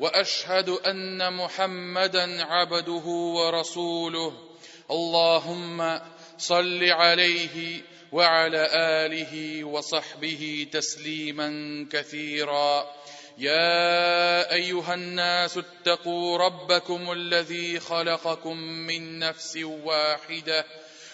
واشهد 0.00 0.68
ان 0.68 1.28
محمدا 1.32 2.44
عبده 2.44 3.02
ورسوله 3.38 4.32
اللهم 4.90 6.00
صل 6.38 6.84
عليه 6.84 7.82
وعلى 8.12 8.66
اله 8.76 9.64
وصحبه 9.64 10.66
تسليما 10.72 11.86
كثيرا 11.92 12.86
يا 13.38 14.52
ايها 14.54 14.94
الناس 14.94 15.58
اتقوا 15.58 16.38
ربكم 16.38 17.12
الذي 17.12 17.80
خلقكم 17.80 18.56
من 18.62 19.18
نفس 19.18 19.56
واحده 19.62 20.64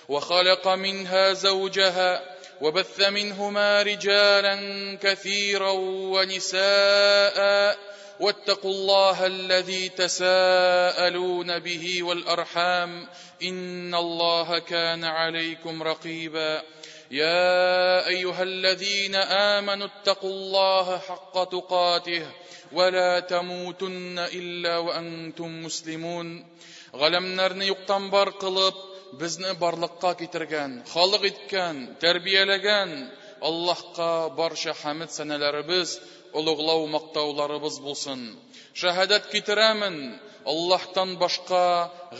وخلق 0.09 0.69
منها 0.69 1.33
زوجها 1.33 2.23
وبث 2.61 3.09
منهما 3.09 3.83
رجالا 3.83 4.57
كثيرا 5.03 5.71
ونساء 6.15 7.71
واتقوا 8.21 8.71
الله 8.71 9.27
الذي 9.27 9.89
تساءلون 9.89 11.59
به 11.59 12.03
والارحام 12.03 13.07
ان 13.43 13.95
الله 13.95 14.59
كان 14.59 15.05
عليكم 15.05 15.83
رقيبا 15.83 16.63
يا 17.11 18.07
ايها 18.09 18.43
الذين 18.43 19.15
امنوا 19.15 19.87
اتقوا 19.87 20.31
الله 20.31 20.99
حق 20.99 21.45
تقاته 21.45 22.27
ولا 22.73 23.21
تموتن 23.21 24.19
الا 24.19 24.79
وانتم 24.79 25.63
مسلمون 25.65 26.45
قلب 26.93 27.25
yuqtanbar 27.71 28.29
qilib 28.43 28.77
bizni 29.21 29.51
borliqqa 29.63 30.13
keltirgan 30.21 30.71
تربيه 32.01 32.43
etgan 32.45 32.89
الله 33.49 33.77
allohga 33.79 34.29
barcha 34.41 34.73
سنة 34.83 35.07
sanalarimiz 35.19 35.89
олуглау 36.39 36.85
мақтауларыбыз 36.95 37.79
булсын 37.85 38.21
шәһадәт 38.83 39.27
китерәмен 39.33 39.97
аллаһтан 40.53 41.15
башка 41.23 41.63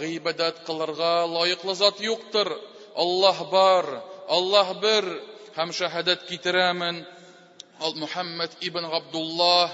гыйбадәт 0.01 0.59
кылырга 0.67 1.11
лайықлы 1.37 1.75
зат 1.81 2.01
юктыр 2.07 2.49
аллаһ 3.05 3.37
бар 3.55 3.87
аллаһ 4.39 4.75
бер 4.87 5.07
һәм 5.59 5.71
шәһадәт 5.81 6.27
китерәмен 6.33 7.05
ал 7.89 7.95
мөхәммәд 8.03 8.59
ибн 8.71 8.85
габдуллаһ 8.95 9.71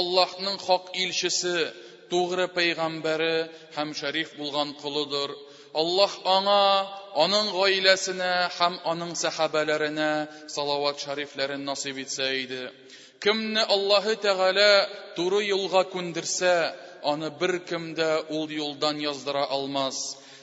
аллаһның 0.00 0.54
хоқ 0.66 0.90
илчесе 1.02 1.72
тугры 2.10 2.46
пәйгамбәре 2.58 3.48
һәм 3.76 3.94
шәриф 4.00 4.34
булган 4.38 4.74
колыдыр 4.82 5.30
аллаһ 5.74 6.12
аңа 6.36 6.60
аның 7.24 7.46
гаиләсенә 7.60 8.30
һәм 8.60 8.74
аның 8.92 9.10
сәхәбәләренә 9.22 10.12
салават 10.54 10.96
шәрифләрен 11.06 11.64
насыйп 11.64 11.98
итсә 12.06 12.26
иде 12.44 12.62
Кемне 13.24 13.64
Аллаһы 13.66 14.12
Тәгалә 14.22 14.70
туры 15.16 15.38
юлга 15.44 15.80
күндерсә, 15.92 16.52
аны 17.12 17.30
бер 17.40 17.54
кем 17.70 17.86
дә 18.00 18.06
ул 18.36 18.46
юлдан 18.56 19.00
яздыра 19.04 19.42
алмас. 19.56 19.96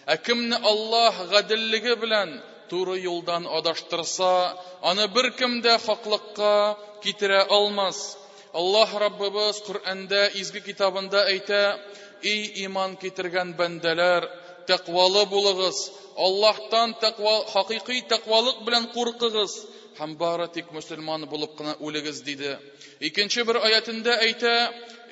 Ә 0.05 0.17
кемне 0.21 0.57
Аллаһ 0.71 1.21
гаделлеге 1.31 1.93
белән 2.01 2.33
туры 2.67 2.97
юлдан 2.99 3.47
адаштырса, 3.59 4.58
аны 4.91 5.08
бер 5.08 5.30
кем 5.39 5.61
дә 5.64 5.77
хаклыкка 5.85 6.77
китерә 7.03 7.45
алмас. 7.49 8.17
Аллаһ 8.52 8.97
Раббыбыз 9.05 9.61
Куръанда 9.65 10.27
изге 10.43 10.59
китабында 10.67 11.23
әйтә: 11.31 11.61
эй 12.23 12.43
иман 12.65 12.97
китергән 12.97 13.53
бәндәләр, 13.61 14.27
тәкъвалы 14.67 15.23
булыгыз. 15.31 15.80
Аллаһтан 16.27 16.93
тәкъва 16.99 17.37
хакыикый 17.53 18.02
тәкъвалык 18.02 18.61
белән 18.67 18.91
куркыгыз. 18.93 19.55
һәм 20.00 20.14
бары 20.22 20.45
тик 20.56 20.72
мөселман 20.78 21.23
булып 21.33 21.52
кына 21.60 21.73
үлегез 21.89 22.17
диде 22.30 22.50
икенче 23.10 23.44
бер 23.50 23.60
аятында 23.67 24.16
әйтә 24.28 24.56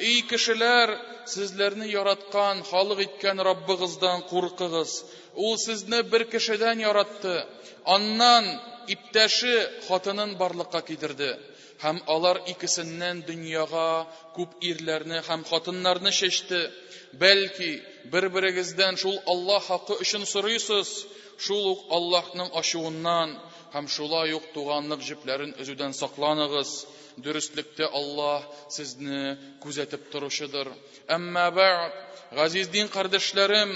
эй 0.07 0.15
кешеләр 0.31 0.91
сезләрне 1.33 1.87
яратқан, 1.91 2.63
халық 2.71 3.01
иткән 3.05 3.39
раббыгыздан 3.47 4.25
куркыгыз 4.31 4.97
ул 5.45 5.55
сезне 5.65 6.01
бер 6.15 6.25
кешедән 6.33 6.83
яратты 6.85 7.37
аннан 7.97 8.49
иптәше 8.95 9.53
хатынын 9.87 10.35
барлыкка 10.41 10.81
китерде 10.91 11.29
һәм 11.85 12.01
алар 12.17 12.41
икесеннән 12.55 13.23
дөньяга 13.29 13.85
күп 14.35 14.59
ирләрне 14.71 15.19
һәм 15.29 15.43
хатыннарны 15.49 16.11
шешті. 16.17 16.59
Бәлки, 17.21 17.71
бер-берегездән 18.13 18.95
шул 19.01 19.17
Аллаһ 19.33 19.65
хакы 19.67 19.97
өчен 20.05 20.23
сорыйсыз, 20.29 20.93
шул 21.47 21.67
ук 21.73 21.83
Аллаһның 21.97 22.49
ачуыннан 22.61 23.35
һәм 23.73 23.87
шулай 23.91 24.33
ук 24.37 24.43
туганлык 24.53 25.01
җепләрен 25.05 25.51
өзүдән 25.63 25.93
сакланыгыз 25.99 26.73
дөрестлектә 27.25 27.87
Аллаһ 27.99 28.43
сезне 28.75 29.37
күзәтеп 29.63 30.03
торушыдыр. 30.13 30.69
Әмма 31.15 31.47
бәд, 31.55 31.95
газиз 32.37 32.67
дин 32.69 32.87
кардәшләрем, 32.87 33.71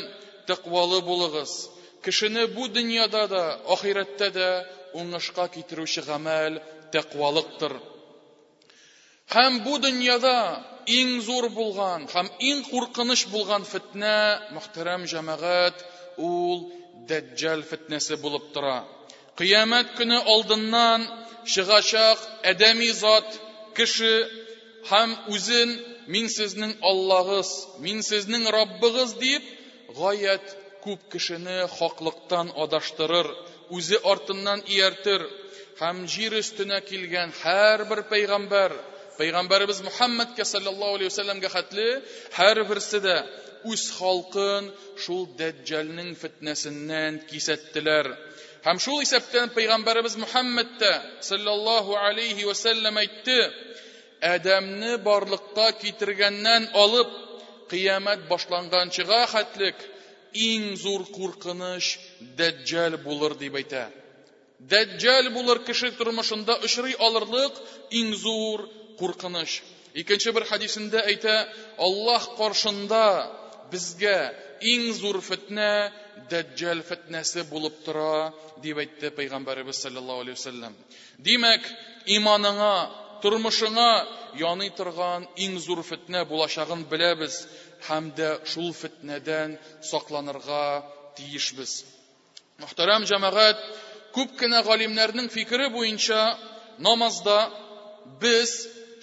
тәкъвалы 0.48 1.02
булыгыз. 1.02 1.70
Кешене 2.06 2.46
бу 2.48 2.68
дөньяда 2.70 3.24
да, 3.28 3.44
ахирәттә 3.74 4.30
дә 4.36 4.50
уңышка 4.94 5.48
китерүче 5.56 6.04
гамәл 6.06 6.60
тәкъвалыктыр. 6.94 7.80
Һәм 9.34 9.64
бу 9.66 9.78
дөньяда 9.78 10.36
иң 10.94 11.22
зур 11.26 11.50
булган 11.56 12.06
һәм 12.14 12.30
иң 12.52 12.62
куркыныч 12.70 13.26
булган 13.34 13.66
фетнә, 13.66 14.42
мөхтәрәм 14.54 15.08
җәмәгать, 15.10 15.82
ул 16.18 16.70
Дәҗҗәл 17.08 17.62
фетнәсе 17.70 18.18
булып 18.20 18.50
тора. 18.54 18.80
qiyomat 19.40 19.88
kuni 19.98 20.18
oldindan 20.34 21.02
shig'ashoq 21.54 22.20
adamiy 22.52 22.94
zot 23.04 23.30
kishi 23.78 24.14
ham 24.92 25.10
o'zin 25.34 25.70
men 26.14 26.26
sizning 26.38 26.74
ollohiz 26.92 27.50
men 27.86 27.98
sizning 28.12 28.44
robbig'iz 28.58 29.12
deb 29.26 29.44
g'oyat 30.00 30.46
ko'p 30.86 31.02
kishini 31.14 31.58
hoqliqdan 31.78 32.48
odashtirir 32.64 33.28
o'zi 33.76 33.98
ortindan 34.12 34.60
ertir 34.88 35.22
ham 35.82 35.98
jir 36.14 36.32
ustina 36.44 36.78
kelgan 36.90 37.30
har 37.42 37.80
bir 37.90 38.00
payg'ambar 38.14 38.70
payg'ambarimiz 39.20 39.80
muhammadga 39.90 40.44
sallallohu 40.54 40.94
alayhi 40.98 41.12
vasallamga 41.14 41.50
xatli 41.58 41.88
har 42.38 42.58
birsida 42.70 43.16
o'z 43.72 43.84
xalqin 44.00 44.64
shu 45.04 45.16
dajjalning 45.42 46.12
fitnasidan 46.24 47.14
kesatdilar 47.30 48.06
Һәм 48.68 48.80
шул 48.84 48.98
исәптән 49.02 49.52
пайгамбарыбыз 49.56 50.16
Мухаммәд 50.20 50.72
тә 50.82 50.90
саллаллаһу 51.26 51.94
алейхи 52.06 52.44
ва 52.48 52.54
саллям 52.62 52.98
әйтте: 53.02 53.36
"Адамны 54.30 54.90
барлыкка 55.06 55.68
китергәннән 55.84 56.66
алып, 56.82 57.14
қиямат 57.72 58.26
башланғанчыға 58.32 58.98
чыга 58.98 59.22
хәтлек 59.34 59.86
иң 60.48 60.66
зур 60.84 61.06
куркыныч 61.18 61.94
Дәҗҗал 62.42 62.98
булыр" 63.06 63.38
дип 63.44 63.56
әйтә. 63.62 63.86
Дәҗҗал 64.74 65.30
булыр 65.38 65.60
кеше 65.70 65.92
тормышында 66.00 66.58
үшри 66.68 66.98
алырлык 67.08 67.54
иң 68.00 68.12
зур 68.26 68.66
куркыныч. 69.00 69.62
Икенче 70.04 70.32
бер 70.34 70.44
хадисендә 70.52 71.06
әйтә: 71.14 71.36
"Аллаһ 71.88 72.24
каршында 72.42 73.06
безгә 73.72 74.20
иң 74.74 74.92
зур 74.94 75.22
фитна 75.30 75.72
дәҗҗал 76.32 76.82
фетнәсе 76.90 77.44
булып 77.52 77.78
тора 77.88 78.32
дип 78.64 78.80
әйтте 78.82 79.10
пәйгамбәребез 79.20 79.80
саллаллаһу 79.86 80.24
алейхи 80.24 80.40
вассалам 80.40 80.74
димәк 81.28 81.68
иманыңа 82.18 82.72
тормышыңа 83.24 83.86
яный 84.42 84.70
торган 84.80 85.28
иң 85.46 85.58
зур 85.66 85.84
фетнә 85.90 86.26
булачагын 86.32 86.84
беләбез 86.94 87.38
һәм 87.90 88.10
дә 88.20 88.32
шул 88.54 88.72
фетнәдән 88.80 89.58
сакланырга 89.92 90.66
тиешбез 91.20 91.80
мөхтәрәм 92.64 93.06
җәмәгать 93.12 93.64
күп 94.18 94.36
кенә 94.42 94.64
галимнәрнең 94.70 95.30
фикере 95.34 95.70
буенча 95.74 96.22
намазда 96.90 97.40
без 98.22 98.58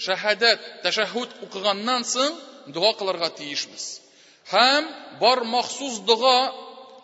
шәһәдәт 0.06 0.64
тәшәһүд 0.86 1.38
укыганнан 1.46 2.04
соң 2.14 2.38
дуа 2.74 2.94
кылырга 2.98 3.30
тиешбез 3.38 3.86
һәм 4.52 4.88
бар 5.20 5.40
махсус 5.48 6.00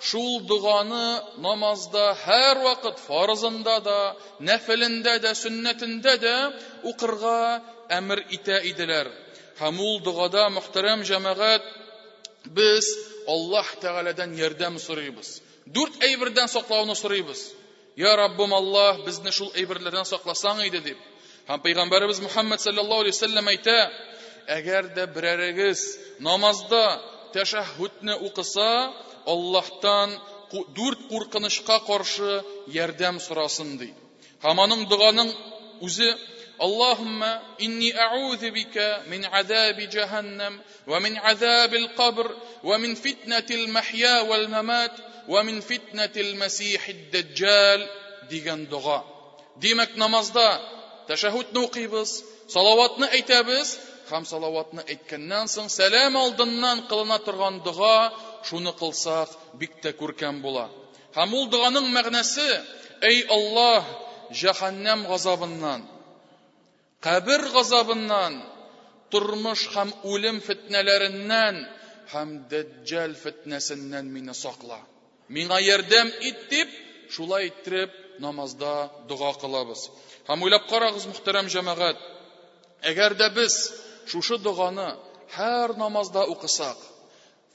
шул 0.09 0.41
дуганы 0.49 1.09
намазда 1.45 2.03
һәр 2.25 2.61
вакыт 2.65 3.01
фарызында 3.07 3.75
да 3.89 3.97
нәфелендә 4.49 5.19
дә 5.25 5.33
сүннәтендә 5.41 6.15
дә 6.25 6.35
укырга 6.91 7.35
әмер 7.97 8.23
итә 8.39 8.57
иделәр 8.71 9.11
һәм 9.61 9.81
ул 9.87 10.01
дугада 10.07 10.47
мөхтәрәм 10.57 11.05
җәмәгать 11.11 11.67
без 12.61 12.89
аллаһ 13.35 13.75
тәгаләдән 13.83 14.33
ярдәм 14.41 14.79
сорыйбыз 14.87 15.35
дүрт 15.69 16.01
әйбердән 16.09 16.49
саклауны 16.49 16.97
сорыйбыз 17.03 17.43
я 18.01 18.15
раббым 18.17 18.55
аллаһ 18.57 19.05
безне 19.05 19.31
шул 19.37 19.53
әйберләрдән 19.55 20.09
сакласаң 20.15 20.65
иде 20.71 20.81
дип 20.89 21.05
һәм 21.51 21.61
пәйгамбәребез 21.61 22.23
мөхәммәд 22.25 22.65
саллаллаһу 22.65 23.03
алейхи 23.05 23.19
вассәлам 23.21 23.53
әйтә 23.53 23.77
әгәр 24.57 24.89
дә 24.97 25.05
берәрегез 25.17 25.85
намазда 26.25 26.83
тәшәһүтне 27.37 28.17
укыса 28.31 28.71
Аллахтан 29.33 30.11
дүрт 30.77 31.03
қорқынышқа 31.13 31.77
қаршы 31.89 32.33
ярдәм 32.83 33.21
сұрасын 33.23 33.69
дейді 33.79 34.07
хаманың 34.43 34.81
дұғаның 34.91 35.29
өзі 35.89 36.09
اللهم 36.67 37.21
إني 37.67 37.91
أعوذ 38.07 38.43
بك 38.59 38.77
من 39.13 39.21
عذاب 39.35 39.79
جهنم 39.97 40.55
ومن 40.91 41.13
عذاب 41.27 41.73
القبر 41.83 42.27
ومن 42.69 42.95
فتنة 43.07 43.49
المحيا 43.61 44.17
والممات 44.31 44.93
ومن 45.29 45.61
فتنة 45.61 46.13
المسيح 46.17 46.83
الدجال 46.97 47.81
ديغان 48.31 48.69
دغا 48.73 48.99
ديمك 49.63 49.91
نمازدا 50.05 50.51
تشهد 51.09 51.47
نوقيبز 51.59 52.11
صلواتنا 52.57 53.13
أيتابز 53.13 53.79
خم 54.11 54.25
صلواتنا 54.25 54.85
أيتكنان 54.89 55.47
سن 55.47 55.69
سلام 55.81 56.15
алдыннан 56.25 56.79
قلنا 56.93 57.19
тұрған 57.29 57.63
дұға 57.69 57.97
шуны 58.49 58.73
кылсак 58.79 59.31
бик 59.61 59.75
тә 59.85 59.93
күркәм 60.01 60.41
була 60.43 60.65
һәм 61.17 61.35
ул 61.39 61.49
дуганың 61.53 61.89
мәгънәсе 61.97 62.47
әй 63.09 63.19
аллаһ 63.37 63.91
җәһәннәм 64.43 65.05
газабыннан 65.09 65.85
кабер 67.07 67.45
газабыннан 67.57 68.41
тормыш 69.11 69.67
һәм 69.75 69.93
үлем 70.13 70.41
фетнәләреннән 70.49 71.59
һәм 72.13 72.37
дәджәл 72.55 73.15
фетнәсеннән 73.25 74.09
мине 74.17 74.35
сакла 74.43 74.81
миңа 75.39 75.61
ярдәм 75.65 76.13
ит 76.31 76.57
шулай 77.11 77.49
иттереп 77.51 77.93
намазда 78.25 78.91
дуга 79.09 79.33
кылабыз 79.43 79.89
һәм 80.29 80.43
уйлап 80.45 80.65
карагыз 80.73 81.07
мөхтәрәм 81.13 81.47
җәмәгать 81.57 82.01
әгәр 82.93 83.15
дә 83.21 83.29
без 83.41 83.55
шушы 84.11 84.39
дуганы 84.39 84.89
һәр 85.37 85.77
намазда 85.83 86.23
укысак 86.33 86.79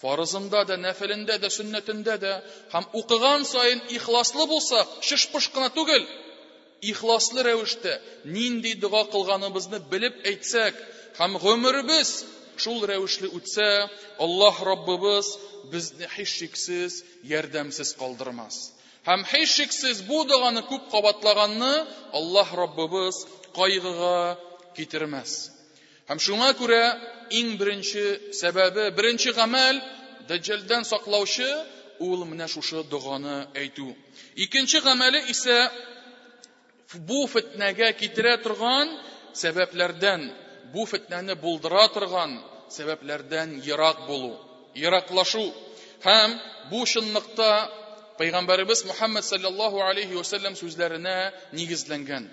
фарызында 0.05 0.59
да 0.69 0.75
нәфелендә 0.81 1.35
дә 1.43 1.49
сөннәтендә 1.57 2.15
дә 2.23 2.33
һәм 2.73 2.83
укыган 2.99 3.45
сайын 3.51 3.79
ихласлы 3.97 4.45
болса, 4.51 4.81
шышпыш 5.07 5.47
кына 5.55 5.69
түгел 5.77 6.03
ихласлы 6.91 7.41
рәвештә 7.47 7.95
нинди 8.35 8.73
дуға 8.83 9.01
кылганыбызны 9.15 9.79
белеп 9.93 10.19
әйтсәк 10.31 10.77
һәм 11.19 11.39
ғөмеребез 11.45 12.11
шул 12.65 12.85
рәвешле 12.91 13.31
үтсә 13.39 13.69
аллаһ 14.27 14.61
раббыбыз 14.69 15.31
бізне 15.73 16.11
һич 16.17 16.35
шиксез 16.43 16.99
ярдәмсез 17.31 17.95
калдырмас 18.03 18.61
һәм 19.09 19.25
һич 19.31 19.57
шиксез 19.57 20.05
бу 20.11 20.21
дуғаны 20.29 20.61
күп 20.69 20.85
кабатлаганны 20.93 21.73
аллаһ 22.21 22.53
раббыбыз 22.61 23.25
кайгыга 23.57 24.19
китермәс 24.77 25.35
Һәм 26.09 26.19
шуңа 26.23 26.47
күрә 26.57 26.79
иң 27.37 27.47
беренче 27.59 28.01
сәбәбе, 28.39 28.83
беренче 28.97 29.31
гамәл 29.37 29.79
дәҗәлдән 30.31 30.83
саклаучы 30.89 31.47
ул 32.07 32.25
менә 32.31 32.45
шушы 32.55 32.83
дуганы 32.91 33.37
әйтү. 33.61 33.87
Икенче 34.45 34.81
гамәле 34.89 35.21
исә 35.33 35.55
бу 37.11 37.21
фитнәгә 37.31 37.89
китерә 38.03 38.35
торган 38.45 38.93
сәбәпләрдән, 39.41 40.27
бу 40.75 40.85
фитнәне 40.93 41.37
булдыра 41.45 41.87
торган 41.97 42.37
сәбәпләрдән 42.77 43.57
ярак 43.71 44.05
булу, 44.11 44.31
яраклашу 44.85 45.43
һәм 46.05 46.37
бу 46.73 46.85
шиннықта 46.93 47.49
Пайғамбарыбыз 48.19 48.85
Мухаммад 48.87 49.25
саллаллаһу 49.27 49.81
алейхи 49.89 50.13
ва 50.15 50.21
саллям 50.23 50.53
сүзләренә 50.55 51.17
нигезләнгән. 51.57 52.29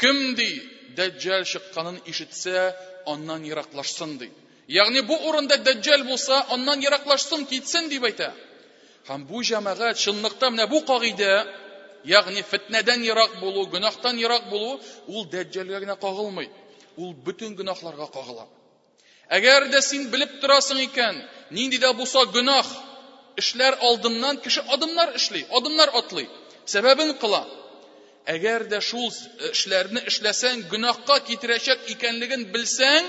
Кем 0.00 0.18
ди 0.38 0.48
дҗҗал 0.96 1.44
чыкканның 1.52 1.96
ишетсә, 2.12 2.64
аңнан 3.12 3.44
яраклашсын 3.48 4.18
ди. 4.20 4.28
Ягъни 4.68 5.00
бу 5.08 5.16
урында 5.30 5.56
дҗҗал 5.68 6.04
булса, 6.08 6.42
аңнан 6.56 6.82
яраклашсын 6.86 7.46
китсен 7.48 7.88
дип 7.92 8.04
әйтә. 8.08 8.28
Һәм 9.08 9.24
бу 9.30 9.40
җәмәгать 9.50 10.00
чынлыкта 10.02 10.50
менә 10.52 10.66
бу 10.72 10.82
кагыйда, 10.90 11.30
ягъни 12.12 12.42
фитнадан 12.50 13.04
яраклаш 13.08 13.40
булу, 13.40 13.64
гүнахтан 13.74 14.20
яраклаш 14.24 14.50
булу, 14.50 14.80
ул 15.12 15.24
дҗҗаллыгына 15.32 15.96
кагылмый. 16.04 16.50
Ул 16.96 17.14
бөтен 17.24 17.56
гүнахларга 17.56 18.06
кагыла. 18.16 18.46
Әгәр 19.38 19.70
дә 19.72 19.80
син 19.84 20.08
билеп 20.12 20.36
торасың 20.42 20.80
икән, 20.88 21.22
нинди 21.50 21.76
дә 21.78 21.92
булса 21.94 22.24
эшләр 23.40 23.74
алдыннан 23.84 24.36
кеше 24.40 24.60
адымнар 24.74 25.10
эшлый, 25.16 25.44
адымнар 25.56 25.90
атлый. 25.94 26.28
кыла. 27.20 27.42
Eger 28.34 28.64
də 28.72 28.78
şul 28.88 29.06
işlärnı 29.54 30.00
işläsäñ 30.10 30.56
gunahqa 30.72 31.16
kiteräşäp 31.28 31.80
ekenligin 31.94 32.42
bilsäñ, 32.54 33.02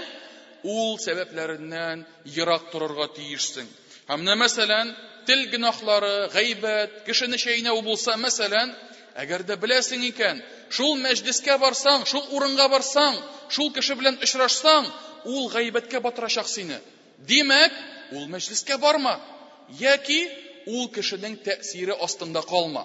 ul 0.73 0.93
sebäplärindän 1.05 1.97
yıraq 2.37 2.63
tururğa 2.71 3.07
tiyişsäñ. 3.17 3.65
Hamnä 4.11 4.33
meselan, 4.43 4.87
til 5.27 5.41
gunahları, 5.51 6.15
ghaibät, 6.35 6.91
kişine 7.07 7.37
şeynä 7.45 7.71
u 7.79 7.85
bolsa 7.87 8.13
meselan, 8.25 8.69
eger 9.23 9.41
də 9.49 9.53
biläsän 9.63 10.01
eken, 10.11 10.35
şul 10.75 10.93
məclisgä 11.07 11.55
barsañ, 11.63 11.99
şul 12.11 12.25
urınğa 12.35 12.67
barsañ, 12.75 13.15
şul 13.55 13.69
kişi 13.77 13.93
bilen 13.99 14.15
üşraşsañ, 14.25 14.83
ul 15.33 15.45
ghaibätgä 15.55 15.99
batara 16.05 16.29
şaxsını. 16.37 16.77
Demek, 17.29 17.71
ul 18.15 18.23
məclisgä 18.33 18.75
barma, 18.85 19.13
yäki 19.85 20.21
ul 20.75 20.85
kişineñ 20.97 21.33
täsiri 21.45 21.93
ostında 22.05 22.41
qalma 22.53 22.83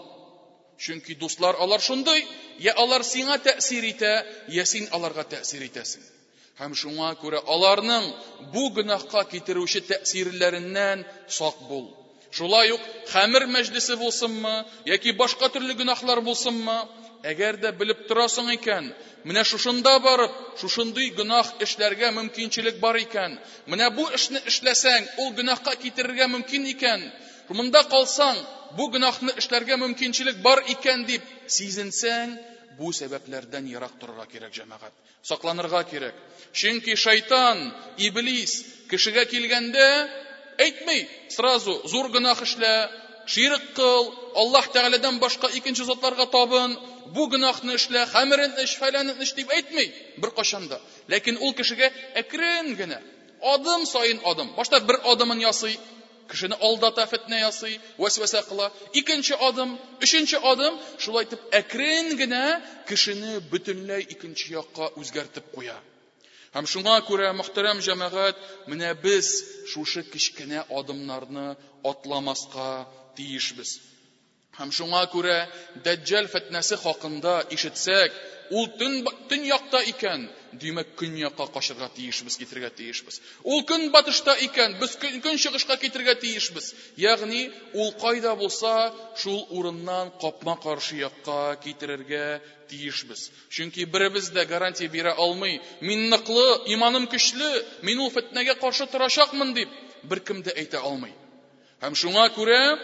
чөнки 0.84 1.14
дуслар 1.22 1.54
алар 1.64 1.80
шундый 1.86 2.22
я 2.62 2.72
алар 2.84 3.04
сиңа 3.08 3.34
тәсир 3.44 3.84
итә 3.88 4.10
я 4.54 4.64
син 4.70 4.88
аларға 4.98 5.24
тәсир 5.34 5.62
итәсе 5.68 6.00
һәм 6.60 6.72
шуңа 6.80 7.10
күрә 7.20 7.42
аларның 7.56 8.08
бу 8.56 8.64
гынаһка 8.78 9.22
китерүче 9.34 9.82
тәсирләренен 9.90 11.04
сақ 11.36 11.60
бул. 11.68 11.84
Шулай 12.38 12.72
ук 12.74 12.82
хәмир 13.12 13.46
мәҗлесе 13.54 13.96
булсынмы 14.02 14.54
яки 14.90 15.12
башка 15.22 15.48
төрле 15.56 15.76
гынаһлар 15.80 16.20
булсынмы? 16.28 16.76
Әгәрдә 17.32 17.70
билеп 17.80 18.00
торасың 18.10 18.48
икән, 18.56 18.88
менә 19.30 19.42
шушында 19.50 19.92
барып, 20.06 20.38
шушындый 20.62 21.10
гынаһ 21.18 21.52
эшләргә 21.66 22.10
мөмкинчик 22.18 22.80
бар 22.86 22.98
икән. 23.04 23.36
Менә 23.74 23.90
бу 23.98 24.08
эшне 24.20 24.42
эшләсәң 24.52 25.06
ул 25.26 25.30
гынаһка 25.40 25.76
китерәргә 25.84 26.26
мөмкин 26.36 26.66
икән. 26.74 27.04
Бу 27.48 27.54
монда 27.58 27.80
bu 27.90 28.04
бу 28.76 28.84
гынахны 28.94 29.32
эшләргә 29.40 29.76
мөмкинчиклек 29.80 30.36
бар 30.44 30.58
икән 30.74 31.00
дип, 31.08 31.22
сизенсен 31.54 32.30
bu 32.78 32.92
сәбепләрдән 32.98 33.66
яракларрак 33.70 34.28
керә 34.34 34.48
җемагать. 34.58 34.94
Сакланырга 35.30 35.82
кирәк. 35.90 36.14
Чөнки 36.52 36.94
шайтан, 36.96 37.58
иблис 37.98 38.52
кешегә 38.90 39.24
килгәндә 39.26 39.88
әйтмәй, 40.66 41.02
сразу 41.36 41.74
зур 41.92 42.08
гынах 42.14 42.42
эшләр, 42.46 42.88
хирык 43.26 43.64
кыл, 43.76 44.04
Аллаһ 44.42 44.70
Тагаләдән 44.72 45.18
башка 45.18 45.50
икенче 45.58 45.84
затларга 45.84 46.26
табын, 46.26 46.76
бу 47.14 47.26
гынахны 47.26 47.74
эшләр, 47.76 48.08
хәмер 48.14 48.44
инде 48.46 48.64
эш 48.68 48.76
фаелның 48.80 49.20
эш 49.26 49.34
дип 49.34 49.50
әйтмәй 49.50 49.88
ул 51.44 51.52
кешегә 51.60 51.90
әкренген 52.22 52.76
генә, 52.76 52.98
адәм 53.54 53.84
соен 53.86 54.20
адәм, 54.24 54.54
башлап 54.56 54.86
кешене 56.30 56.56
алдата 56.60 57.04
фетнә 57.10 57.38
ясый 57.42 57.78
вәсвәсә 57.98 58.42
кыла 58.48 58.70
икенче 59.00 59.36
адым 59.48 59.72
өченче 60.06 60.40
адым 60.52 60.78
шулай 61.04 61.26
итеп 61.26 61.42
әкрен 61.58 62.12
генә 62.20 62.42
кешене 62.88 63.38
бөтенләй 63.52 64.06
икенче 64.16 64.52
якка 64.54 64.90
үзгәртеп 65.02 65.50
куя 65.54 65.76
һәм 66.56 66.68
шуңа 66.74 66.98
күрә 67.08 67.30
мөхтәрәм 67.40 67.80
җәмәгать 67.88 68.40
менә 68.70 68.92
без 69.06 69.32
шушы 69.72 70.02
кечкенә 70.12 70.64
адымнарны 70.80 71.48
атламаска 71.92 72.68
тиешбез 73.18 73.78
һәм 74.58 74.72
шуңа 74.78 75.06
күрә 75.14 75.38
дәджәл 75.86 76.28
фетнәсе 76.36 76.78
хакында 76.86 77.38
ишетсәк 77.58 78.16
ул 78.50 78.66
төн 78.78 79.00
төньякта 79.30 79.80
икән 79.94 80.28
димәк 80.60 80.88
көньякка 80.98 81.46
качырга 81.54 81.88
тиешбез, 81.96 82.36
китергә 82.36 82.70
тиешбез. 82.76 83.20
Ул 83.44 83.62
көн 83.68 83.88
батышта 83.94 84.34
икән, 84.44 84.74
без 84.80 84.96
көн 85.00 85.38
чыгышка 85.40 85.76
китергә 85.80 86.14
тиешбез. 86.20 86.72
Ягъни 86.98 87.50
ул 87.72 87.92
кайда 88.00 88.34
булса, 88.36 88.92
шул 89.16 89.46
урыннан 89.50 90.10
капма 90.20 90.56
каршы 90.62 90.96
якка 91.00 91.56
китерергә 91.64 92.42
тиешбез. 92.68 93.30
Чөнки 93.50 93.84
беребез 93.86 94.28
дә 94.32 94.44
гарантия 94.46 94.88
бирә 94.88 95.14
алмый. 95.16 95.60
Мин 95.80 96.10
ныклы, 96.10 96.60
иманым 96.66 97.06
көчле, 97.08 97.64
мин 97.82 97.98
ул 97.98 98.10
фитнәгә 98.12 98.56
каршы 98.60 98.86
торашакмын 98.86 99.54
дип 99.56 99.68
беркем 100.02 100.42
дә 100.42 100.52
әйтә 100.56 100.82
алмый. 100.82 101.12
Һәм 101.82 101.96
шуңа 101.98 102.28
күрә 102.30 102.78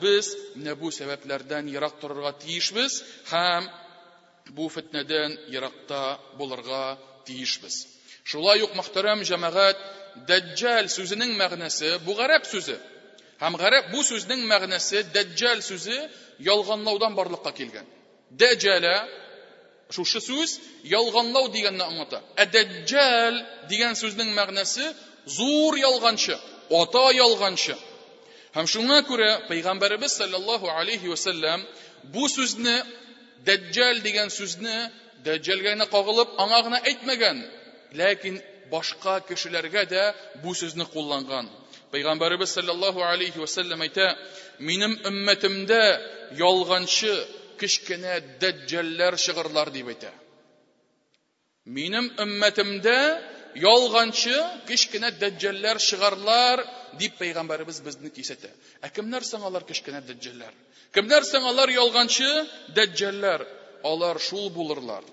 без 0.00 0.30
менә 0.54 0.74
бу 0.80 0.88
сәбәпләрдән 0.90 1.66
ерак 1.68 1.98
торырга 2.00 2.30
тиешбез 2.40 3.02
һәм 3.30 3.66
бу 4.56 4.70
фетнәдән 4.72 5.34
еракта 5.52 6.16
булырга 6.38 6.96
тиішпіз 7.28 7.76
шулай 8.30 8.60
ук 8.66 8.72
мұхтарам 8.78 9.22
жамағат 9.28 9.78
дәджәл 10.30 10.88
сөзінің 10.94 11.32
мағынасы 11.40 11.92
бұл 12.06 12.18
ғәрәп 12.22 12.48
сөзі 12.50 12.76
һәм 13.42 13.56
ғәрәп 13.62 13.90
бұл 13.94 14.04
сөзінің 14.08 14.42
мағынасы 14.50 15.04
дәджәл 15.16 15.62
сөзі 15.68 15.98
ялғанлаудан 16.50 17.16
барлыққа 17.18 17.52
келген 17.60 17.88
дәжәлә 18.42 18.94
шушы 19.96 20.20
сөз 20.24 20.56
ялғанлау 20.94 21.48
дегенді 21.54 21.88
Ә 21.88 22.22
әдәджәл 22.44 23.38
деген 23.72 23.96
сөздің 24.02 24.34
мағынасы 24.36 24.90
зур 25.38 25.78
ялғаншы 25.80 26.36
ата 26.82 27.04
ялғаншы 27.22 27.78
һәм 28.56 28.68
шуңа 28.74 29.00
күрә 29.08 29.30
пайғамбарыбыз 29.48 30.18
саллаллаху 30.20 30.68
алейхи 30.80 31.08
уәсәләм 31.12 31.64
бұл 32.14 32.28
сөзні 32.32 32.76
дәджәл 33.48 34.02
деген 34.04 34.30
сөзні 34.34 34.76
дәҗәлгә 35.26 35.70
генә 35.74 35.86
кагылып 35.92 36.34
аңа 36.44 36.60
гына 36.66 36.78
әйтмәгән 36.90 37.40
ләкин 38.00 38.38
башка 38.70 39.16
кешеләргә 39.28 39.82
дә 39.92 40.04
бу 40.44 40.54
сүзне 40.60 40.86
кулланган 40.92 41.48
пәйгамбәребез 41.94 42.52
саллаллаху 42.58 43.02
алейхи 43.10 43.40
вассалам 43.42 43.82
әйтә 43.86 44.06
минем 44.68 44.94
өмметемдә 45.10 45.80
ялганчы 46.44 47.14
кечкенә 47.58 48.20
дәҗәлләр 48.44 49.16
чыгырлар 49.26 49.70
дип 49.76 49.88
әйтә 49.94 50.12
минем 51.78 52.10
өмметемдә 52.24 52.98
ялганчы 53.66 54.36
кечкенә 54.68 55.10
дәҗәлләр 55.22 55.80
чыгарлар 55.90 56.62
дип 57.00 57.18
пәйгамбәребез 57.22 57.80
безне 57.88 58.10
кисәтә 58.10 58.52
ә 58.86 58.92
кемнәр 58.94 59.24
соң 59.32 59.48
алар 59.50 59.64
кечкенә 59.64 60.00
дәҗәлләр 60.10 60.52
кемнәр 60.94 61.24
соң 61.32 61.48
алар 61.52 61.68
ялганчы 61.72 62.28
дәҗәлләр 62.76 63.46
алар 63.86 64.18
шул 64.26 64.48
булырлар 64.54 65.04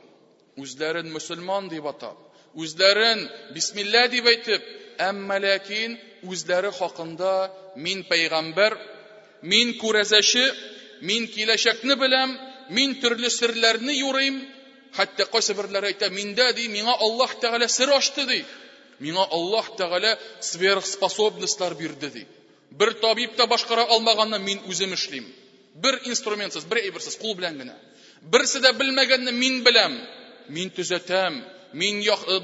үзләрен 0.64 1.10
мөселман 1.14 1.68
дип 1.70 1.86
атап 1.92 2.18
үзләрен 2.64 3.22
бисмилла 3.56 4.08
дип 4.14 4.26
әйтеп 4.32 4.66
әммә 5.08 5.38
ләкин 5.46 5.98
үзләре 6.34 6.72
хакында 6.78 7.34
мин 7.78 8.04
пәйгамбәр 8.10 8.78
мин 9.54 9.74
күрәзәче 9.82 10.46
мин 11.12 11.28
киләчәкне 11.36 11.96
беләм 12.04 12.38
мин 12.78 12.96
төрле 13.04 13.30
серләрне 13.30 13.94
юрыйм 14.00 14.42
хәтта 14.98 15.28
кайсы 15.36 15.54
берләре 15.60 15.92
әйтә 15.94 16.10
миндә 16.16 16.50
ди 16.60 16.68
миңа 16.78 16.96
аллаһ 17.08 17.36
тәгалә 17.44 17.68
сер 17.76 17.92
ачты 17.98 18.26
ди 18.32 18.42
миңа 19.00 19.28
аллаһ 19.38 19.70
тәгалә 19.78 20.18
сверхспособностьлар 20.50 21.76
бирде 21.76 22.10
ди 22.18 22.26
бер 22.72 22.94
табиб 22.94 23.36
та 23.36 23.46
башкара 23.48 23.84
алмаганны 23.86 24.40
мин 24.40 24.62
үзем 24.68 24.94
эшлим 24.94 25.28
бер 25.86 26.00
инструментсыз 26.06 26.66
бер 26.74 26.82
әйберсез 26.88 27.18
кул 27.26 27.36
белән 27.36 27.60
генә 27.66 27.76
бірсі 28.32 28.60
де 28.64 28.70
білмәгенді 28.80 29.32
мен 29.42 29.56
білем, 29.66 29.96
мен 30.56 30.70
түзәтәм 30.78 31.36
мен 31.82 31.98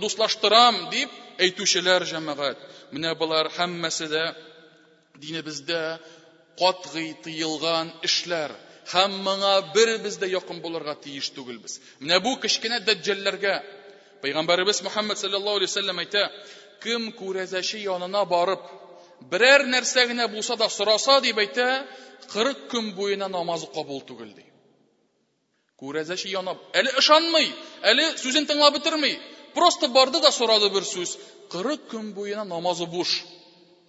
дуслаштырам 0.03 0.75
деп 0.93 1.13
әйтушілер 1.45 2.05
жамағат 2.09 2.61
міне 2.93 3.13
бұлар 3.21 3.50
һәммәсе 3.55 4.07
де 4.11 4.23
динебездә 5.23 5.81
қатғи 6.61 7.07
тыйылған 7.25 7.89
эшләр 8.09 8.53
һәм 8.93 9.17
моңа 9.29 9.53
бер 9.73 9.95
бездә 10.05 10.29
якын 10.35 10.61
булырга 10.65 10.95
тиеш 11.05 11.31
түгелбез 11.38 11.79
менә 12.03 12.19
бу 12.25 12.35
кечкенә 12.43 12.79
дәҗҗәлләргә 12.89 13.55
пәйгамбәребез 14.23 14.83
мөхәммәд 14.85 15.21
саллаллаху 15.23 15.61
алейхи 15.61 15.71
вәсәлләм 15.71 16.03
әйтә 16.05 16.23
кем 16.83 17.09
күрәзәче 17.21 17.81
янына 17.88 18.21
барып 18.35 18.69
берәр 19.33 19.65
нәрсә 19.73 20.05
генә 20.13 20.29
булса 20.35 20.57
да 20.61 20.69
сұраса 20.69 21.21
дип 21.25 21.41
әйтә 21.41 21.67
кырык 22.35 22.67
күн 22.73 22.93
бойына 23.00 23.29
намазы 23.38 23.69
қабыл 23.73 24.01
түгел 24.05 24.33
ди 24.38 24.50
күрәзәше 25.81 26.29
янап, 26.31 26.59
әле 26.81 26.91
ышанмый, 27.01 27.47
әле 27.91 28.05
сүзен 28.23 28.45
тыңлап 28.50 28.75
бетермей. 28.75 29.15
Просто 29.55 29.88
барды 29.95 30.19
да 30.21 30.31
сорады 30.31 30.69
бер 30.75 30.85
сүз. 30.88 31.15
40 31.55 31.88
көн 31.93 32.11
буена 32.13 32.43
намазы 32.45 32.85
буш. 32.85 33.15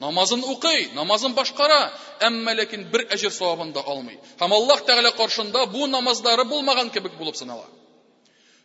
Намазын 0.00 0.40
укый, 0.54 0.88
намазын 0.96 1.36
башкара, 1.36 1.92
әмма 2.28 2.54
ләкин 2.58 2.86
бер 2.94 3.04
әҗер 3.14 3.30
савабын 3.30 3.74
да 3.76 3.84
алмый. 3.92 4.16
Һәм 4.40 4.54
Аллаһ 4.56 4.80
Тәгалә 4.88 5.12
каршында 5.20 5.66
бу 5.74 5.86
намазлары 5.92 6.44
булмаган 6.48 6.90
кебек 6.96 7.14
булып 7.20 7.36
санала. 7.36 7.68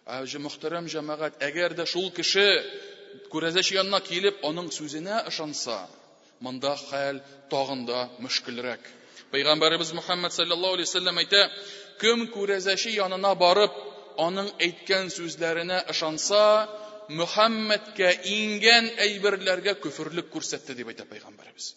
Әҗе 0.07 0.39
мөхтәрәм 0.45 0.87
җәмәгать, 0.95 1.35
әгәр 1.49 1.75
дә 1.81 1.85
шул 1.85 2.09
кеше 2.15 2.47
күрәзәче 3.33 3.75
янына 3.75 3.99
килеп, 4.07 4.39
аның 4.49 4.71
сүзенә 4.79 5.21
ышанса, 5.29 5.77
монда 6.41 6.73
хәл 6.87 7.19
тагында 7.51 8.07
мөшкелрәк. 8.23 8.87
Пайғамбарыбыз 9.31 9.89
Мухаммад 9.97 10.33
саллаллау 10.35 10.75
алейхи 10.77 10.93
салам 10.95 11.17
айта, 11.21 11.41
кім 12.01 12.23
күрәзәші 12.33 12.93
янына 12.97 13.33
барып, 13.41 13.73
аның 14.25 14.47
әйткен 14.67 15.09
сөзләренә 15.15 15.79
ышанса, 15.93 16.43
Мухаммадка 17.21 18.09
инген 18.35 18.87
әйберләргә 19.05 19.73
күфірлік 19.83 20.29
күрсетті, 20.33 20.75
деп 20.79 20.91
айта 20.93 21.03
Пайғамбарыбыз. 21.11 21.67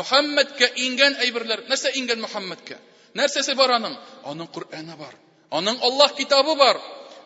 Мухаммадка 0.00 0.68
инген 0.86 1.16
әйберләр, 1.26 1.62
нәрсә 1.72 1.92
инген 2.00 2.20
Мухаммадка? 2.24 2.78
Нәрсәсе 3.20 3.54
бар 3.58 3.72
аның? 3.78 3.94
Аның 4.32 4.48
Құрәне 4.56 4.96
бар. 5.00 5.12
Аның 5.60 5.78
Аллаһ 5.88 6.12
китабы 6.18 6.56
бар. 6.60 6.76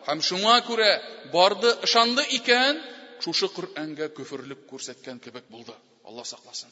Һәм 0.07 0.19
шуңа 0.27 0.59
күрә 0.69 0.89
барды 1.33 1.71
ышанды 1.83 2.23
икән, 2.39 2.79
шушы 3.25 3.49
Құрәнгә 3.57 4.07
күфірлік 4.15 4.63
күрсеткән 4.71 5.19
кебек 5.23 5.49
булды. 5.51 5.75
Аллаһ 6.07 6.25
сакласын. 6.31 6.71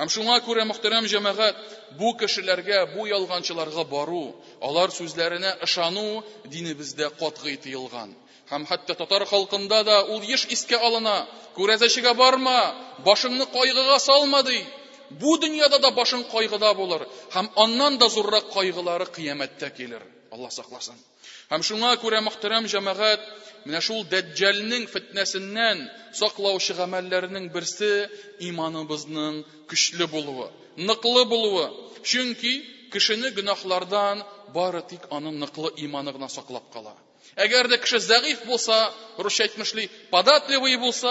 Һәм 0.00 0.10
шуңа 0.12 0.34
күрә 0.46 0.64
мөхтәрәм 0.68 1.06
җәмәгать, 1.10 1.60
бу 2.00 2.08
кешеләргә, 2.22 2.80
бу 2.94 3.04
ялганчыларга 3.10 3.84
бару, 3.92 4.18
алар 4.68 4.92
сүзләренә 4.96 5.52
ышану 5.66 6.02
динебездә 6.54 7.08
катгый 7.22 7.56
тыелган. 7.66 8.10
Һәм 8.50 8.66
хәтта 8.72 8.94
татар 9.00 9.24
халкында 9.30 9.78
да 9.90 9.96
ул 10.16 10.26
еш 10.34 10.44
искә 10.58 10.76
алына. 10.88 11.16
Күрәзәшегә 11.60 12.12
барма, 12.20 12.58
башыңны 13.08 13.48
кайгыга 13.56 13.98
салма 14.08 14.42
ди. 14.50 14.58
Бу 15.24 15.38
дөньяда 15.46 15.80
да 15.86 15.94
башың 16.00 16.26
кайгыда 16.34 16.74
булыр, 16.82 17.08
һәм 17.38 17.48
аннан 17.66 17.96
да 18.04 18.12
зуррак 18.18 18.52
кайгылары 18.58 19.06
киямәттә 19.16 19.70
килер. 19.80 20.04
алла 20.36 20.50
сақласын 20.54 20.96
һәм 21.50 21.62
шуңа 21.68 21.90
күрә 22.02 22.18
мөхтәрәм 22.26 22.66
җәмәгать 22.72 23.22
менә 23.66 23.80
шул 23.86 24.02
дәҗҗәлнең 24.14 24.82
фетнәсеннән 24.94 25.80
саклаучы 26.20 26.76
гамәлләрнең 26.80 27.46
берсе 27.54 27.90
иманыбызның 28.50 29.40
көчле 29.72 30.08
булуы 30.14 30.48
ныклы 30.90 31.24
булуы 31.32 31.64
чөнки 32.12 32.52
кешене 32.96 33.30
гөнаһлардан 33.38 34.24
бары 34.58 34.84
тик 34.92 35.08
аның 35.18 35.40
нықлы 35.44 35.72
иманы 35.88 36.16
гына 36.18 36.30
саклап 36.38 36.72
кала 36.76 36.94
Әгәр 37.44 37.66
дә 37.70 37.76
кеше 37.82 37.98
зәгыйф 38.02 38.44
булса, 38.48 38.76
русча 39.24 39.42
әйтмешли, 39.44 39.82
податливый 40.12 40.76
булса, 40.80 41.10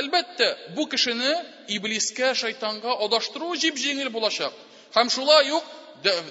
әлбәттә, 0.00 0.48
бу 0.76 0.84
кешене 0.92 1.30
иблискә, 1.76 2.34
шайтанга 2.42 2.92
адаштыру 3.06 3.48
җип 3.62 3.80
җиңел 3.84 4.10
булачак. 4.14 4.52
ham 4.96 5.06
shulay 5.16 5.46
uq 5.58 5.66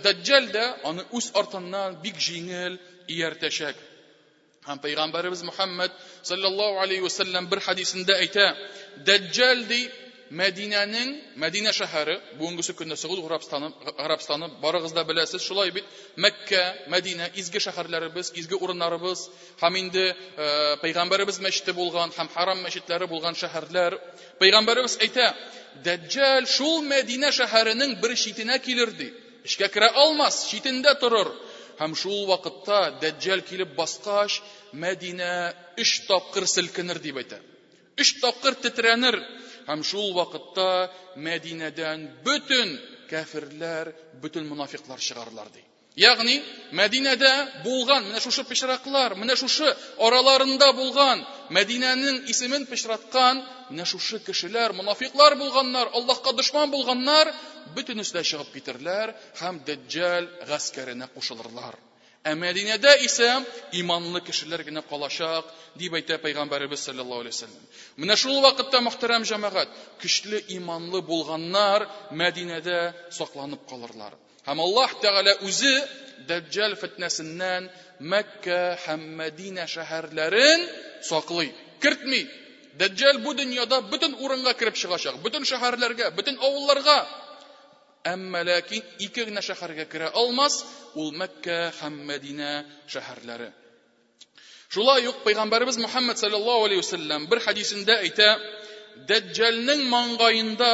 dajjalda 0.06 0.64
uni 0.92 1.04
o'z 1.20 1.26
ortindan 1.42 1.90
bik 2.04 2.18
jengil 2.28 2.74
iyartashak 3.16 3.76
ham 4.68 4.78
payg'ambarimiz 4.86 5.42
muhammad 5.50 5.92
sollallohu 6.30 6.78
alayhi 6.86 7.04
vasallam 7.10 7.44
bir 7.52 7.60
hadisida 7.68 8.14
ayta 8.24 8.46
dajjal 9.10 9.60
dey 9.72 9.84
Мәдинәнең, 10.32 11.10
Мәдинә 11.42 11.72
шәһәре, 11.76 12.14
бүгенге 12.40 12.64
көндә 12.80 12.96
Сауд 12.98 13.20
Арабстаны, 13.26 13.72
Арабстаны 13.98 14.48
барыгыз 14.62 14.92
да 14.94 15.04
беләсез, 15.04 15.42
шулай 15.42 15.70
бит, 15.72 15.84
Мәккә, 16.18 16.62
Мәдинә 16.88 17.30
изге 17.36 17.60
шәһәрләребез, 17.60 18.32
изге 18.38 18.56
урыннарыбыз, 18.56 19.28
һәм 19.62 19.76
инде 19.82 20.16
пайгамбарыбыз 20.82 21.40
мәчете 21.44 21.74
булган 21.74 22.12
һәм 22.18 22.30
Харам 22.34 22.64
мәчетләре 22.64 23.08
булган 23.08 23.36
шәһәрләр. 23.36 24.00
Пайгамбарыбыз 24.40 24.98
әйтә, 25.02 25.30
"Дәҗҗал 25.84 26.46
шул 26.48 26.82
Мәдинә 26.88 27.32
шәһәренең 27.32 28.00
бер 28.02 28.16
читенә 28.16 28.60
килер" 28.60 28.92
ди. 28.92 29.14
Эшкә 29.44 29.68
керә 29.68 29.92
алмас, 29.94 30.48
читендә 30.50 30.96
торыр. 31.00 31.30
Һәм 31.80 31.96
шул 31.96 32.26
вакытта 32.28 32.94
Дәҗҗал 33.02 33.42
килеп 33.42 33.70
баскач, 33.76 34.42
Мәдинә 34.74 35.54
3 35.76 36.06
тапкыр 36.08 36.48
силкенер 36.48 37.00
дип 37.00 37.18
әйтә. 37.18 37.42
3 37.98 38.20
тапкыр 38.22 38.54
тетрәнер 38.56 39.20
һәм 39.68 39.84
шул 39.88 40.14
вакытта 40.18 40.92
Мәдинәдән 41.28 42.08
бөтен 42.26 42.72
кәфирләр, 43.12 43.92
бөтен 44.24 44.48
мунафиклар 44.50 45.00
чыгарлар 45.00 45.50
ди. 45.54 45.64
Ягъни 46.02 46.40
Мәдинәдә 46.80 47.30
булган 47.64 48.04
менә 48.08 48.20
шушы 48.24 48.44
пишраклар, 48.50 49.14
менә 49.20 49.36
шушы 49.38 49.70
араларында 50.08 50.72
булган 50.80 51.22
Мәдинәнең 51.58 52.24
исемен 52.34 52.66
пишраткан 52.66 53.44
менә 53.70 53.86
шушы 53.92 54.20
кешеләр, 54.26 54.74
мунафиклар 54.74 55.36
булганнар, 55.38 55.88
Аллаһка 55.94 56.34
дошман 56.42 56.72
булганнар 56.74 57.32
бөтен 57.76 58.02
үсле 58.06 58.24
чыгып 58.32 58.52
китерләр 58.58 59.14
һәм 59.44 59.62
Дәджәл 59.70 60.28
гаскәренә 60.50 61.08
кушылырлар. 61.16 61.78
Ә 62.24 62.32
Мәдинәдә 62.42 62.92
исә 63.06 63.30
иманлы 63.76 64.22
кешеләр 64.24 64.62
генә 64.64 64.82
калачак, 64.88 65.44
дип 65.76 65.96
әйтә 65.98 66.16
Пәйгамбәрбез 66.24 66.86
саллаллаһу 66.88 67.20
алейхи 67.26 67.36
ва 67.42 67.48
саллям. 67.48 67.64
Менә 68.00 68.16
шул 68.16 68.38
вакытта 68.46 68.80
мөхтәрәм 68.86 69.26
җәмәгать, 69.28 69.68
кучлы 70.00 70.40
иманлы 70.56 71.02
булганнар 71.04 71.84
Мәдинәдә 72.16 72.94
сакланып 73.12 73.68
калырлар. 73.68 74.16
Һәм 74.48 74.62
Аллаһ 74.64 74.96
тәгалә 75.04 75.34
үзе 75.50 75.74
Даҗҗал 76.30 76.76
фитнасыннан 76.80 77.68
мәккә 78.00 78.62
һәм 78.86 79.04
Мәдинә 79.20 79.68
шәһәрләрен 79.74 80.64
саклый. 81.04 81.52
Киртми. 81.82 82.24
Даҗҗал 82.80 83.18
бу 83.20 83.34
дөньяда 83.36 83.82
бөтен 83.92 84.16
урынга 84.20 84.54
кирип 84.56 84.76
чыгачак, 84.80 85.18
бөтен 85.28 85.44
шәһәрләргә, 85.44 86.12
бөтен 86.16 86.40
авылларга 86.40 87.02
Әмма 88.12 88.40
ләкин 88.44 88.82
ике 89.04 89.24
генә 89.28 89.40
шәһәргә 89.48 89.84
керә 89.92 90.08
алмас, 90.22 90.56
ул 91.04 91.12
Мәккә 91.20 91.54
һәм 91.80 91.94
Мәдинә 92.10 92.50
шәһәрләре. 92.96 93.46
Шулай 94.74 95.06
юк 95.06 95.22
пайгамбарыбыз 95.28 95.78
Мухаммед 95.84 96.18
саллаллаһу 96.20 96.66
алейхи 96.68 96.84
ва 96.84 96.90
саллям 96.90 97.28
бер 97.34 97.40
хадисендә 97.46 97.96
әйтә: 98.08 98.28
"Дәҗҗәлнең 99.12 99.86
маңгаенда 99.94 100.72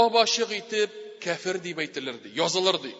абашык 0.00 0.50
итеп 0.58 0.90
кәфир 1.26 1.58
дип 1.68 1.78
әйтелер" 1.84 2.18
ди. 2.24 2.32
Язылар 2.42 2.78
ди. 2.86 2.92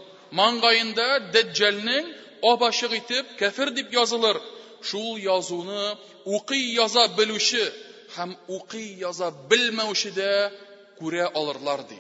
Маңгаенда 0.43 1.09
дәҗҗәлнең 1.35 2.15
абашык 2.53 2.93
итеп 3.01 3.35
кәфир 3.43 3.71
дип 3.75 3.91
язылар. 3.93 4.39
Шул 4.83 5.17
язуны 5.17 5.97
уқи 6.27 6.61
яза 6.79 7.09
белүче 7.19 7.73
һәм 8.17 8.37
уқи 8.49 8.85
яза 9.03 9.33
белмәүче 9.51 10.11
дә 10.21 10.53
күрә 11.01 11.27
алырлар 11.35 11.83
ди. 11.91 11.99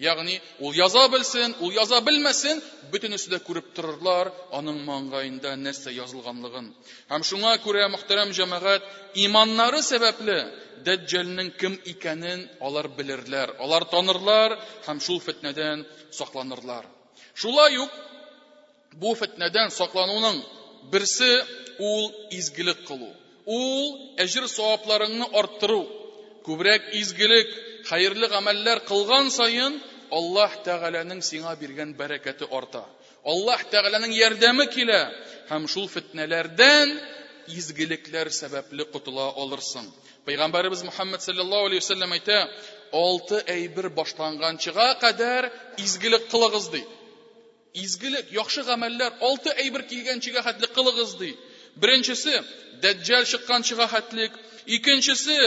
Ягъни 0.00 0.40
ул 0.60 0.74
яза 0.76 1.08
белсен, 1.08 1.54
ул 1.64 1.72
яза 1.72 2.00
белмәсен, 2.04 2.60
бүтән 2.92 3.16
үсдә 3.16 3.38
күреп 3.46 3.70
торырлар 3.78 4.28
аның 4.58 4.82
маңгайында 4.84 5.54
нәрсә 5.56 5.94
язылганлыгын. 5.96 6.66
Һәм 7.08 7.22
шуңа 7.24 7.54
күрә 7.64 7.86
мөхтәрәм 7.94 8.34
җәмәгать, 8.36 8.84
иманнары 9.24 9.80
сәбәпле 9.86 10.36
дәҗҗәлнең 10.84 11.48
кем 11.56 11.78
икәнен 11.94 12.44
алар 12.60 12.90
белерләр, 12.98 13.54
алар 13.64 13.88
танырлар 13.94 14.58
һәм 14.86 15.00
шул 15.06 15.22
фитнәдән 15.28 15.86
сакланырлар. 16.20 16.84
Шулай 17.34 17.78
юк, 17.80 17.96
бу 19.00 19.16
фитнәдән 19.22 19.72
саклануның 19.78 20.42
берсе 20.92 21.32
ул 21.78 22.10
изгилек 22.36 22.84
кылу. 22.84 23.08
Ул 23.46 24.12
әҗр 24.20 24.44
савапларыңны 24.58 25.32
арттыру, 25.40 25.86
күбрәк 26.46 26.92
изгилек 27.00 27.48
хәерле 27.88 28.28
гамәлләр 28.32 28.80
кылган 28.88 29.30
саен 29.30 29.78
Аллаһ 30.14 30.52
Тәгаләнең 30.66 31.20
сиңа 31.26 31.54
биргән 31.58 31.92
бәрәкәте 31.98 32.46
арта. 32.58 32.82
Аллаһ 33.26 33.64
Тәгаләнең 33.72 34.12
ярдәме 34.14 34.66
килә 34.70 34.98
һәм 35.50 35.66
шул 35.70 35.88
фитнәләрдән 35.94 36.92
изгилекләр 37.56 38.30
сәбәпле 38.34 38.84
кутыла 38.94 39.26
алырсың. 39.42 39.86
Пәйгамбәрбез 40.26 40.82
Мөхәммәд 40.88 41.22
саллаллаһу 41.26 41.66
алейхи 41.70 41.84
ва 41.84 41.88
саллям 41.94 42.12
әйтә: 42.18 42.36
"Алты 42.92 43.42
әй 43.56 43.68
бер 43.68 43.88
башланганчыга 43.88 44.94
кадәр 45.02 45.50
изгилек 45.78 46.30
кылыгыз" 46.30 46.68
ди. 46.70 46.84
Изгилек, 47.74 48.30
яхшы 48.32 48.62
гамәлләр 48.62 49.12
алты 49.20 49.50
әй 49.60 49.70
бер 49.70 49.82
килгәнчыга 49.82 50.42
хәтле 50.42 50.66
кылыгыз 50.68 51.14
ди. 51.18 51.36
Беренчесе, 51.76 52.42
дәҗҗал 52.82 53.24
чыкканчыга 53.24 53.86
хәтлек, 53.88 54.32
икенчесе, 54.66 55.38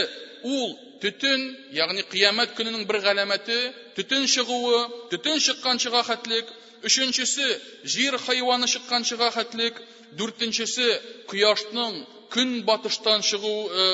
ул 0.42 0.78
түтін 1.00 1.44
яғни 1.74 2.02
қиямат 2.12 2.52
күнінің 2.58 2.82
бір 2.88 2.98
ғаламаты 3.06 3.54
түтін 3.96 4.26
шығуы 4.32 4.80
түтін 5.12 5.40
шыға 5.44 6.02
хәтлік 6.08 6.50
үшіншісі 6.90 7.46
жер 7.94 8.16
хайуаны 8.26 8.68
шыға 9.10 9.30
хәтлік 9.38 9.80
төртіншісі 10.20 10.88
құяштың 11.32 11.96
күн 12.34 12.52
батыштан 12.68 13.24
шығу 13.30 13.54
ә, 13.84 13.88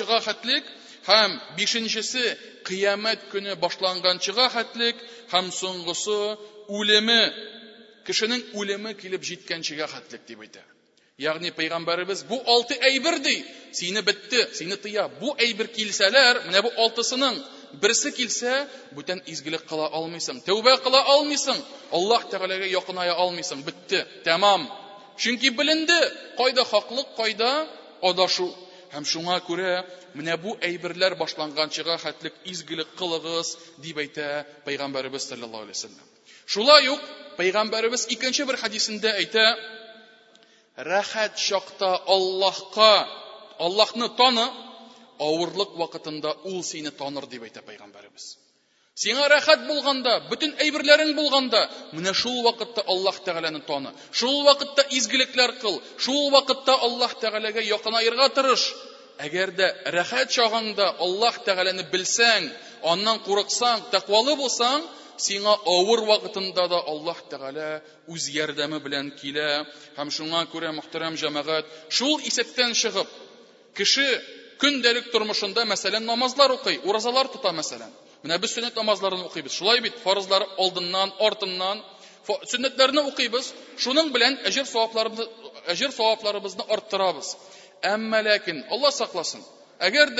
шыға 0.00 0.20
хәтлік 0.28 0.68
һәм 1.08 1.38
бешіншісі 1.58 2.26
қиямет 2.68 3.24
күні 3.32 3.56
шыға 4.28 4.48
хәтлік 4.58 5.02
һәм 5.32 5.50
соңғысы 5.62 6.20
өлімі 6.80 7.20
кішінің 8.10 8.46
өлімі 8.60 8.94
келіп 9.02 9.24
шыға 9.32 9.88
хәтлік 9.96 10.28
деп 10.32 10.40
айтады 10.48 10.71
ягъни 11.30 11.52
пайгамбарыбыз 11.56 12.22
бу 12.30 12.36
алты 12.54 12.76
әйбер 12.90 13.16
ди 13.26 13.34
сине 13.80 14.02
битти 14.02 14.40
сине 14.58 14.76
тыя 14.84 15.04
бу 15.20 15.30
әйбер 15.46 15.68
килсәләр 15.76 16.40
менә 16.46 16.62
бу 16.66 16.72
алтысының 16.84 17.36
берсе 17.84 18.10
килсә 18.18 18.54
бүтән 18.96 19.22
изгелек 19.34 19.62
кыла 19.70 19.86
алмыйсың 19.98 20.40
тәубә 20.48 20.74
кыла 20.86 21.02
алмыйсың 21.14 21.60
аллаһ 21.98 22.26
тәгаләгә 22.34 22.68
якыная 22.74 23.14
алмыйсың 23.24 23.62
битти 23.68 24.02
тәмам 24.26 24.66
чөнки 25.22 25.52
билинди 25.60 25.98
кайда 26.40 26.64
хаклык 26.72 27.14
кайда 27.16 27.52
адашу 28.10 28.48
һәм 28.96 29.06
шуңа 29.12 29.38
күрә 29.48 29.72
менә 30.18 30.36
бу 30.42 30.56
әйберләр 30.68 31.14
башланганчыга 31.22 31.96
хәтлек 32.04 32.34
изгелек 32.52 32.88
кылыгыз 32.98 33.54
дип 33.86 34.02
әйтә 34.04 34.26
пайгамбарыбыз 34.66 35.30
саллаллаһу 35.30 35.64
алейһи 35.64 35.78
ва 35.78 35.88
саллям 35.88 36.48
шулай 36.56 36.88
ук 36.96 37.00
пайгамбарыбыз 37.38 38.08
икенче 38.16 38.44
бер 38.44 38.60
хадисендә 38.66 39.14
әйтә 39.22 39.46
рәхәт 40.78 41.36
чакта 41.36 41.96
Аллаһка, 42.06 43.06
Аллаһны 43.58 44.08
таны, 44.16 44.46
авырлык 45.20 45.70
вакытында 45.76 46.32
ул 46.48 46.62
сине 46.64 46.90
таныр 46.90 47.26
дип 47.26 47.42
әйтә 47.42 47.62
пайгамбарыбыз. 47.62 48.38
Сиңа 48.94 49.28
рәхәт 49.30 49.62
булганда, 49.68 50.16
бүтән 50.30 50.54
әйберләрең 50.60 51.14
булганда, 51.16 51.60
менә 51.96 52.12
шул 52.14 52.42
вакытта 52.44 52.82
Аллаһ 52.86 53.20
Тәгаләне 53.24 53.60
таны. 53.64 53.92
Шул 54.12 54.42
вакытта 54.44 54.82
изгилекләр 54.90 55.52
кыл, 55.62 55.80
шул 55.98 56.30
вакытта 56.30 56.74
Аллаһ 56.74 57.14
Тәгаләгә 57.20 57.62
якын 57.66 58.30
тырыш. 58.34 58.74
Әгәр 59.18 59.50
дә 59.52 59.68
рәхәт 59.92 60.30
чагында 60.30 60.90
Аллаһ 60.98 61.38
Тәгаләне 61.44 61.88
белсәң, 61.92 62.50
аннан 62.82 63.18
курыксаң, 63.20 63.80
тақвалы 63.92 64.36
булсаң, 64.36 64.82
сиңа 65.20 65.56
авыр 65.70 66.00
вакытында 66.08 66.66
да 66.72 66.78
аллаһ 66.92 67.18
тәгалә 67.30 67.68
үз 68.14 68.28
ярдәме 68.34 68.78
белән 68.84 69.10
килә 69.20 69.64
һәм 69.96 70.10
шуңа 70.16 70.44
күрә 70.52 70.72
мөхтәрәм 70.78 71.16
җәмәгать 71.22 71.66
шул 71.88 72.18
исәптән 72.20 72.72
чыгып 72.74 73.08
кеше 73.76 74.06
көндәлек 74.60 75.10
тормышында 75.12 75.64
мәсәлән 75.64 76.06
намазлар 76.06 76.50
укый 76.56 76.80
уразалар 76.84 77.28
тота 77.28 77.52
мәсәлән 77.52 77.90
менә 78.22 78.38
без 78.44 78.54
сүннәт 78.56 78.76
намазларын 78.76 79.24
укыйбыз 79.26 79.52
шулай 79.52 79.80
бит 79.80 79.98
фарызлар 80.04 80.42
алдыннан 80.58 81.12
артыннан 81.20 81.82
сүннәтләрне 82.26 83.02
укыйбыз 83.12 83.52
шуның 83.78 84.12
белән 84.16 84.38
әжер 84.50 84.66
сауапларыбызды 84.66 85.52
әжер 85.72 85.92
сауапларыбызны 85.92 86.62
арттырабыз 86.74 87.36
әмма 87.92 88.22
ләкин 88.28 88.64
алла 88.70 88.90
сакласын 88.98 89.42
әгәр 89.90 90.14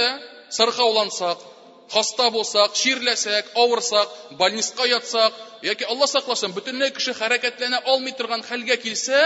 хаста 1.93 2.27
булсак 2.35 2.77
ширләсәк 2.81 3.51
авырсак 3.63 4.13
больницка 4.41 4.87
ятсак 4.93 5.35
яки 5.67 5.85
алла 5.95 6.09
сакласын 6.13 6.55
бөтөнләй 6.59 6.95
кеше 6.99 7.13
хәрәкәтләнә 7.19 7.81
алмый 7.93 8.15
торган 8.21 8.45
хәлгә 8.51 8.79
килсә 8.85 9.21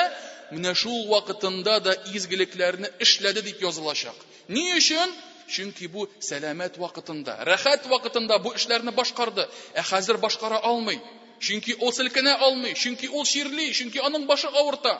менә 0.56 0.72
шул 0.82 0.98
вакытында 1.12 1.76
да 1.88 1.94
изгелекләрне 2.20 2.90
эшләде 3.06 3.44
дип 3.48 3.62
язылачак 3.68 4.24
ни 4.56 4.64
өчен 4.78 5.14
чөнки 5.56 5.86
бу 5.98 6.08
сәламәт 6.30 6.80
вакытында 6.84 7.36
рәхәт 7.50 7.86
вакытында 7.94 8.40
бу 8.48 8.56
эшләрне 8.60 8.96
башкарды 9.00 9.46
ә 9.74 9.86
хәзер 9.92 10.18
башкара 10.26 10.58
алмый 10.72 11.00
чөнки 11.48 11.78
ул 11.80 11.92
селкенә 12.00 12.34
алмый 12.48 12.74
чөнки 12.86 13.12
ул 13.12 13.24
ширли 13.34 13.70
чөнки 13.80 14.02
аның 14.08 14.26
башы 14.32 14.50
авырта 14.64 14.96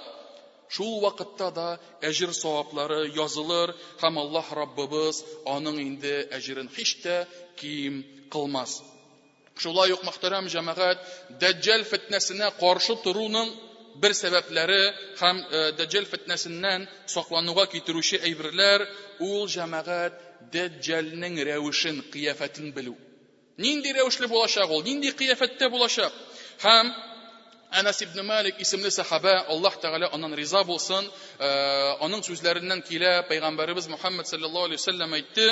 Şu 0.75 0.87
vakitte 1.05 1.49
да 1.59 1.69
ecir 2.11 2.31
sahapları 2.43 3.01
yazılır. 3.21 3.69
Hem 4.03 4.15
Allah 4.19 4.45
Rabbimiz 4.57 5.25
onun 5.45 5.77
indi 5.87 6.15
ecirin 6.39 6.71
hiç 6.79 7.05
de 7.05 7.27
kim 7.57 8.07
kılmaz. 8.33 8.83
Şula 9.63 9.87
yok 9.93 10.03
muhterem 10.05 10.45
cemaat. 10.55 10.99
Deccal 11.45 11.83
fitnesine 11.93 12.49
karşı 12.61 12.95
turunun 13.05 13.49
bir 14.03 14.13
sebepleri 14.13 14.83
hem 15.21 15.37
e, 15.55 15.59
deccal 15.79 16.05
fitnesinden 16.13 16.81
soklanuğa 17.15 17.65
getiruşi 17.75 18.17
eybirler. 18.17 18.81
Oğul 19.21 19.47
cemaat 19.55 20.13
deccalinin 20.57 21.35
revişin, 21.49 21.97
kıyafetin 22.13 22.69
bilu. 22.77 22.95
Nindi 23.63 23.89
revişli 23.99 24.27
bulaşak 24.33 24.69
ol, 24.71 24.83
nindi 24.85 25.09
kıyafette 25.19 25.67
Әнәс 27.79 28.01
ибн 28.05 28.21
Мәлик 28.27 28.61
исемле 28.63 28.91
сахаба, 28.95 29.33
Аллаһ 29.55 29.77
Тәгалә 29.83 30.09
аннан 30.15 30.35
риза 30.39 30.63
болсын 30.69 31.09
аның 31.39 32.23
сүзләреннән 32.29 32.83
килә 32.89 33.23
пайгамбарыбыз 33.31 33.89
Мухаммад 33.91 34.31
саллаллаһу 34.31 34.69
алейһи 34.69 34.79
вәсәлләм 34.83 35.15
әйтте: 35.19 35.47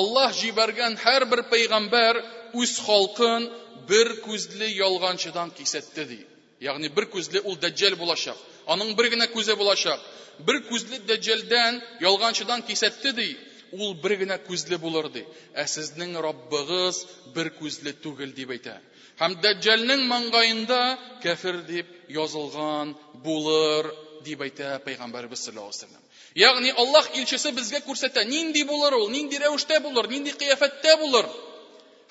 "Аллаһ 0.00 0.32
җибәргән 0.40 0.96
һәрбер 1.04 1.42
пайгамбар 1.52 2.22
үз 2.62 2.78
халкын 2.86 3.50
бер 3.92 4.14
күзле 4.26 4.68
ялганчыдан 4.78 5.50
кисәтте" 5.58 6.04
ди. 6.04 6.20
Ягъни 6.60 6.88
бер 6.88 7.06
күзле 7.12 7.40
ул 7.44 7.56
дәҗҗәл 7.56 7.96
булачак. 7.96 8.36
Аның 8.66 8.94
бер 8.96 9.08
генә 9.12 9.26
күзе 9.34 9.56
булачак. 9.56 10.00
Бер 10.38 10.60
күзле 10.70 10.98
дәҗҗәлдән, 11.04 11.82
ялганчыдан 12.00 12.62
кисәтте 12.62 13.12
ди. 13.12 13.36
Ул 13.72 13.94
бер 13.94 14.12
генә 14.16 14.36
күзле 14.48 14.76
булыр 14.78 15.08
ди. 15.12 15.24
Ә 15.54 15.64
сезнең 15.66 16.20
Раббыгыз 16.20 17.06
бер 17.34 17.48
күзле 17.60 17.92
түгел 17.92 18.32
дип 18.34 18.50
әйтә. 18.50 18.78
һәм 19.20 19.34
дәҗҗәлнең 19.44 20.02
маңгаенда 20.10 20.80
кәфир 21.24 21.58
дип 21.68 21.88
язылган 22.16 22.94
булыр 23.26 23.88
дип 24.24 24.40
әйтә 24.46 24.78
пәйгамбәребез 24.86 25.42
саллаллаһу 25.46 25.76
алейхи 25.82 25.94
ва 25.94 26.08
Ягъни 26.36 26.70
Аллаһ 26.70 27.08
илчесе 27.18 27.50
безгә 27.52 27.80
күрсәтә, 27.84 28.24
нинди 28.24 28.62
булыр 28.64 28.94
ул, 29.00 29.08
нинди 29.10 29.34
рәвештә 29.36 29.80
булыр, 29.82 30.06
нинди 30.08 30.30
кыяфәттә 30.30 30.92
булыр. 31.02 31.26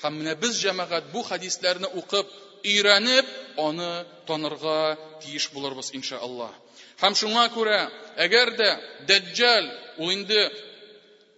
Һәм 0.03 0.17
менә 0.19 0.35
без 0.41 0.57
җәмәгать 0.61 1.07
бу 1.13 1.21
хадисләрне 1.23 1.87
укып, 2.01 2.27
өйрәнеп, 2.65 3.25
аны 3.63 3.89
танырга 4.27 4.97
тиеш 5.23 5.47
булырбыз 5.55 5.93
иншааллаһ. 5.95 6.51
Һәм 7.01 7.15
шуңа 7.21 7.45
күрә, 7.55 7.79
әгәр 8.25 8.51
дә 8.59 8.69
дәҗҗәл 9.07 9.71
ул 10.03 10.11
инде 10.11 10.43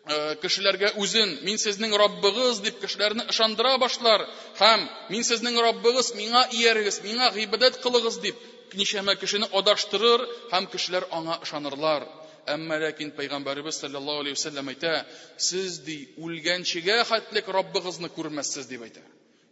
Э, 0.09 0.33
кешеләргә 0.41 0.89
үзен 1.03 1.29
мин 1.47 1.59
сезнең 1.63 1.91
Роббыгыз 2.01 2.59
дип 2.65 2.79
кешеләрне 2.81 3.21
ышандыра 3.31 3.73
башлар 3.77 4.23
һәм 4.59 4.85
мин 5.13 5.23
сезнең 5.23 5.59
Роббыгыз 5.61 6.07
миңа 6.19 6.41
иярегез 6.59 6.97
миңа 7.05 7.27
гыйбадат 7.35 7.77
кылыгыз 7.83 8.17
дип 8.23 8.73
ничәмә 8.79 9.13
кешене 9.21 9.45
адаштырыр 9.59 10.23
һәм 10.53 10.67
кешеләр 10.73 11.05
аңа 11.19 11.37
ышанырлар 11.45 12.07
әмма 12.55 12.79
ләкин 12.81 13.11
пәйгамбәребез 13.19 13.77
саллаллаху 13.83 14.23
алейхи 14.25 14.39
вассалам 14.39 14.71
әйтә 14.73 14.95
сез 15.49 15.77
ди 15.89 15.99
үлгәнчегә 16.17 16.97
хәтлек 17.11 17.53
Роббыгызны 17.59 18.09
күрмәссез 18.17 18.71
дип 18.73 18.81
әйтә 18.89 19.05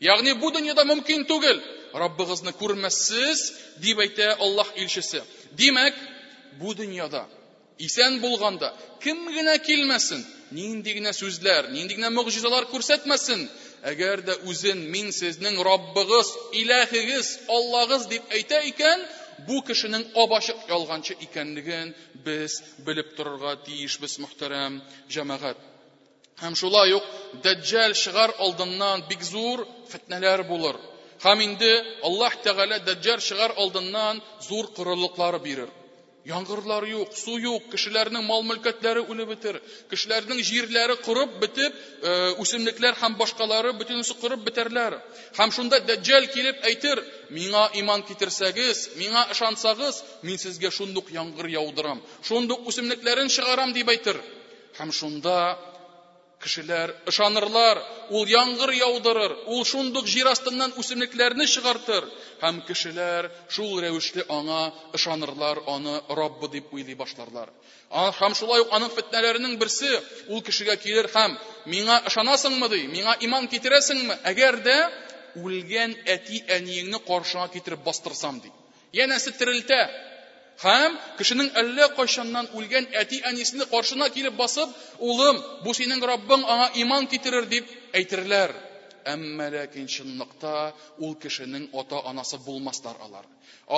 ягъни 0.09 0.33
бу 0.41 0.49
дөньяда 0.57 0.87
мөмкин 0.93 1.27
түгел 1.29 1.61
Роббыгызны 1.93 2.55
күрмәссез 2.63 3.45
дип 3.85 4.01
әйтә 4.07 4.33
Аллаһ 4.33 4.73
илчесе 4.81 5.21
димәк 5.61 6.01
бу 6.63 6.73
дөньяда 6.81 7.27
исән 7.91 8.17
булганда 8.25 8.73
кем 9.05 9.23
генә 9.37 9.57
килмәсен 9.69 10.25
нинди 10.51 10.89
генә 10.97 11.13
сүзләр, 11.13 11.69
нинди 11.73 11.93
генә 11.99 12.09
могҗизалар 12.13 12.65
күрсәтмәсен, 12.71 13.45
әгәр 13.91 14.21
үзен 14.49 14.79
мин 14.91 15.11
сезнең 15.13 15.59
Роббыгыз, 15.65 16.27
Илаһыгыз, 16.61 17.29
Аллагыз 17.55 18.07
дип 18.11 18.23
әйтә 18.33 18.61
икән, 18.71 19.05
бу 19.47 19.61
кешенең 19.67 20.05
абашык 20.23 20.57
ялганчы 20.69 21.15
икәнлеген 21.25 21.93
без 22.25 22.61
белеп 22.85 23.15
торырга 23.17 23.55
тиешбез, 23.65 24.17
мөхтәрәм 24.25 24.81
җәмәгать. 25.13 25.61
Һәм 26.41 26.55
шулай 26.55 26.93
ук 26.95 27.03
Дәджәл 27.43 27.93
чыгар 27.93 28.31
алдыннан 28.39 29.03
бик 29.09 29.23
зур 29.23 29.65
фитнәләр 29.91 30.43
булыр. 30.47 30.75
Һәм 31.21 31.41
инде 31.43 31.71
Аллаһ 32.07 32.35
Тәгалә 32.45 32.79
Дәджәл 32.87 33.19
чыгар 33.19 33.51
алдыннан 33.57 34.21
зур 34.47 34.67
корылыклар 34.73 35.39
бирер. 35.43 35.67
Яңгырлар 36.29 36.85
юк, 36.91 37.13
су 37.17 37.37
юк, 37.41 37.63
кешеләрнең 37.73 38.23
мал 38.27 38.43
мөлкәтләре 38.47 39.01
үлеп 39.13 39.31
бетер, 39.31 39.57
кешеләрнең 39.93 40.41
җирләре 40.49 40.97
курып 41.05 41.33
битеп, 41.43 41.73
э, 41.73 42.33
үсемлекләр 42.43 42.97
һәм 43.03 43.15
башкалары 43.21 43.71
бөтенесе 43.79 44.13
курып 44.23 44.43
битәрләр. 44.49 44.97
Һәм 45.39 45.53
шунда 45.57 45.79
Дәҗҗал 45.89 46.27
килеп 46.35 46.65
әйтер: 46.71 47.01
"Миңа 47.39 47.65
иман 47.83 48.03
китерсәгез, 48.11 48.85
миңа 49.01 49.25
ышансагыз, 49.37 50.03
мин 50.29 50.37
сезгә 50.45 50.71
шундук 50.79 51.09
яңгыр 51.17 51.47
яудырам, 51.55 52.03
шундук 52.31 52.67
үсемлекләрен 52.73 53.27
чыгарам" 53.37 53.73
дип 53.79 53.89
әйтер. 53.95 54.21
Һәм 54.81 54.91
шунда 55.01 55.37
кешеләр 56.43 56.91
ышанырлар 57.11 57.79
ул 58.17 58.25
яңгыр 58.31 58.71
яудырыр 58.75 59.33
ул 59.55 59.63
шундук 59.67 60.07
җир 60.07 60.29
астыннан 60.31 60.71
үсемлекләрне 60.79 61.45
чыгартыр 61.53 62.07
һәм 62.43 62.61
кешеләр 62.69 63.27
шул 63.55 63.73
рәвешле 63.83 64.23
аңа 64.37 64.61
ышанырлар 64.99 65.59
аны 65.75 65.97
раббы 66.21 66.47
дип 66.55 66.71
уйлый 66.73 66.95
башларлар 67.01 67.51
һәм 68.21 68.37
шулай 68.39 68.63
ук 68.63 68.71
аның 68.79 68.93
фетнәләренең 68.95 69.57
берсе 69.63 69.91
ул 70.29 70.41
кешегә 70.49 70.77
килер 70.85 71.11
һәм 71.15 71.35
миңа 71.75 71.99
ышанасыңмы 72.11 72.71
ди 72.75 72.81
миңа 72.95 73.17
иман 73.29 73.51
китерәсеңме 73.55 74.17
әгәр 74.33 74.61
дә 74.69 74.77
үлгән 75.43 75.97
әти 76.15 76.39
әниеңне 76.59 76.99
каршыңа 77.11 77.49
китереп 77.57 77.83
бастырсам 77.91 78.39
ди 78.47 78.55
янәсе 79.03 79.35
терелтә 79.41 79.83
Хәм 80.59 80.95
кешенең 81.19 81.49
әллә 81.59 81.85
кайчаннан 81.97 82.47
үлгән 82.59 82.87
әти 83.01 83.19
әнисенә 83.29 83.65
каршына 83.73 84.07
килеп 84.15 84.33
басып, 84.39 84.69
"Улым, 85.09 85.37
бу 85.63 85.73
синең 85.77 86.01
Роббың 86.09 86.41
аңа 86.55 86.65
иман 86.83 87.07
китерер" 87.13 87.45
дип 87.53 87.65
әйтерләр. 87.99 88.51
Әмма 89.11 89.45
лакин 89.53 89.87
шул 89.87 90.11
ул 90.99 91.15
кешенең 91.15 91.69
ата-анасы 91.81 92.37
булмаслар 92.47 92.95
алар. 93.05 93.25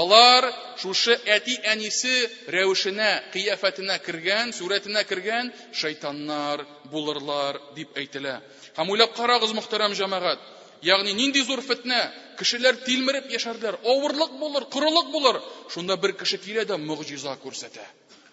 Алар 0.01 0.43
шушы 0.81 1.13
әти 1.35 1.55
әнисе 1.73 2.15
рәвешенә, 2.55 3.11
кыяфәтенә 3.35 3.99
кергән, 4.07 4.51
сүрәтенә 4.59 5.05
кергән 5.11 5.53
шайтаннар 5.73 6.65
булырлар 6.91 7.61
дип 7.75 7.93
әйтелә. 7.95 8.39
Хәм 8.77 8.89
уйлап 8.89 9.13
карагыз, 9.13 9.51
мөхтәрәм 9.53 9.93
җәмәгать, 9.99 10.39
Ягъни 10.83 11.13
нинди 11.13 11.43
зур 11.45 11.61
фитна 11.61 11.99
көшерләр 12.39 12.77
тилмиреп 12.85 13.27
яшарлар. 13.31 13.75
Овырлык 13.85 14.31
булар, 14.39 14.65
курылык 14.65 15.11
булар. 15.11 15.37
шунда 15.69 15.97
бер 15.97 16.11
кеше 16.13 16.37
килә 16.37 16.65
дә 16.65 16.77
мөҗиза 16.77 17.37
күрсәтә. 17.43 17.83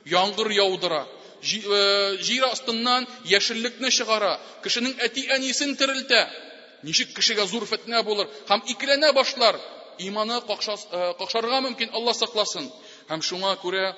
Янгыр 0.06 0.50
яудыра, 0.50 1.06
җира 1.42 2.46
э, 2.46 2.50
астыннан 2.52 3.06
яшеллекне 3.26 3.90
чыгара, 3.90 4.40
кешенин 4.64 4.96
әти-әнисен 4.98 5.76
тирәлтә. 5.76 6.28
Ничек 6.84 7.14
кешегә 7.16 7.46
зур 7.46 7.66
фетне 7.66 8.02
булар 8.02 8.28
һәм 8.48 8.64
иклене 8.72 9.12
башлар. 9.12 9.61
Иманы 9.98 10.40
кақшарга 10.40 11.58
э, 11.58 11.61
мөмкин, 11.68 11.90
Алла 11.92 12.14
сакласын. 12.14 12.70
Һәм 13.11 13.20
шуңа 13.28 13.56
күрә 13.64 13.92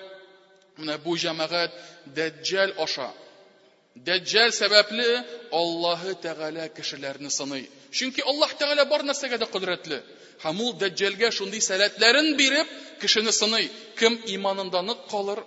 менә 0.79 0.99
бу 1.05 1.17
җемагат 1.17 1.71
Дәҗҗал 2.17 2.75
аша. 2.83 3.13
Дәҗҗал 3.95 4.51
сәбәпле 4.57 5.11
Аллаһы 5.53 6.17
тегалә 6.25 6.67
кешеләрне 6.75 7.31
сыны. 7.31 7.69
Чөнки 7.99 8.23
Аллаһ 8.31 8.53
Тәгалә 8.59 8.85
бар 8.91 9.03
нәрсәгә 9.07 9.39
дә 9.43 9.47
кудретле. 9.55 9.97
Һәм 10.45 10.61
ул 10.65 10.75
дәҗәлгә 10.81 11.31
шундый 11.39 11.61
сәләтләрен 11.67 12.29
биреп, 12.41 12.69
кешене 13.03 13.33
сыный. 13.39 13.69
Кем 14.01 14.17
иманында 14.37 14.83
ник 14.91 15.01
калыр? 15.11 15.41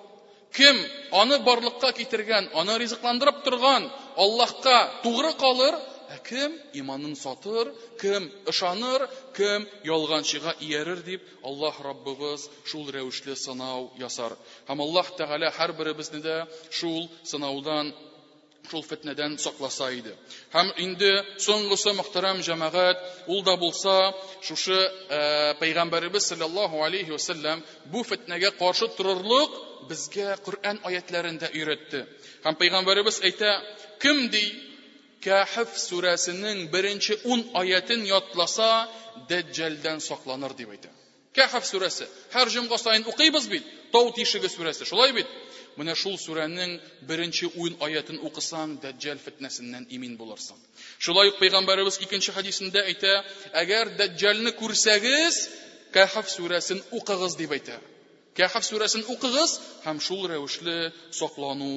Кем 0.57 0.75
аны 1.23 1.39
барлыкка 1.45 1.93
китергән, 1.99 2.49
аны 2.61 2.75
ризыкландырып 2.83 3.39
торган 3.45 3.87
Аллаһка 4.25 4.75
тугры 5.03 5.31
калыр? 5.39 5.79
Ә 6.13 6.19
кем 6.29 6.53
иманын 6.73 7.15
сатыр, 7.15 7.71
кем 8.01 8.29
ышаныр, 8.45 9.07
кем 9.35 9.65
ялганчыга 9.85 10.53
иярер 10.59 10.99
дип 11.07 11.21
Аллаһ 11.43 11.79
Роббыбыз 11.81 12.49
шул 12.65 12.91
рәвешле 12.91 13.35
сынау 13.45 13.89
ясар. 13.97 14.35
Һәм 14.67 14.81
Аллаһ 14.85 15.09
Тәгалә 15.17 15.49
һәрберебезне 15.57 16.19
дә 16.27 16.37
шул 16.69 17.09
сынаудан 17.23 17.93
шул 18.71 18.83
фетнәдән 18.89 19.33
сакласа 19.43 19.87
иде. 19.95 20.11
Һәм 20.53 20.69
инде 20.83 21.09
соңгысы 21.45 21.93
мөхтәрәм 21.97 22.39
җәмәгать, 22.47 23.01
ул 23.35 23.41
да 23.47 23.55
булса, 23.63 23.95
шушы 24.49 24.77
э, 24.77 25.53
пәйгамбәрбез 25.59 26.27
саллаллаһу 26.31 26.83
алейхи 26.85 27.15
ва 27.15 27.57
бу 27.95 28.03
фетнәгә 28.03 28.51
каршы 28.61 28.87
торырлык 28.97 29.51
безгә 29.89 30.37
Коръан 30.45 30.79
аятларында 30.83 31.49
өйрәтте. 31.53 32.05
Һәм 32.45 32.55
пәйгамбәрбез 32.61 33.19
әйтә, 33.29 33.59
кем 33.99 34.29
ди 34.29 34.43
Кәхф 35.23 35.77
сүрәсенең 35.79 36.67
беренче 36.71 37.15
10 37.23 37.51
аятын 37.55 38.03
ятласа, 38.07 38.89
дәджәлдән 39.29 40.01
сакланыр 40.03 40.51
дип 40.53 40.73
әйтә. 40.75 40.89
Кәхф 41.33 41.63
сүрәсе. 41.65 42.07
Һәр 42.35 42.51
җомга 42.51 42.75
сайын 42.77 43.05
укыйбыз 43.07 43.47
бит. 43.47 43.63
Тау 43.93 44.11
тишеге 44.17 44.49
сүрәсе. 44.51 44.83
Шулай 44.85 45.13
бит. 45.15 45.27
Менә 45.79 45.93
шул 45.99 46.15
сүрәнең 46.23 46.73
беренче 47.11 47.47
уен 47.61 47.77
аятын 47.87 48.19
укысаң, 48.29 48.75
дәҗҗал 48.83 49.21
фитнәсеннән 49.23 49.87
имин 49.97 50.13
буларсың. 50.19 50.59
Шулай 51.07 51.31
ук 51.33 51.39
пайгамбарыбыз 51.39 51.97
икенче 52.07 52.35
хадисында 52.37 52.83
әйтә: 52.93 53.15
"Әгәр 53.63 53.95
дәҗҗалны 54.03 54.53
күрсәгез, 54.61 55.41
Кахф 55.99 56.29
сүрәсен 56.37 56.85
укыгыз" 57.01 57.37
дип 57.43 57.57
әйтә. 57.59 57.79
Кәхәф 58.37 58.65
сүрәсен 58.65 59.03
укыгыз, 59.13 59.51
һәм 59.85 59.99
шул 60.03 60.23
рәвешле 60.29 60.73
саклану 61.17 61.67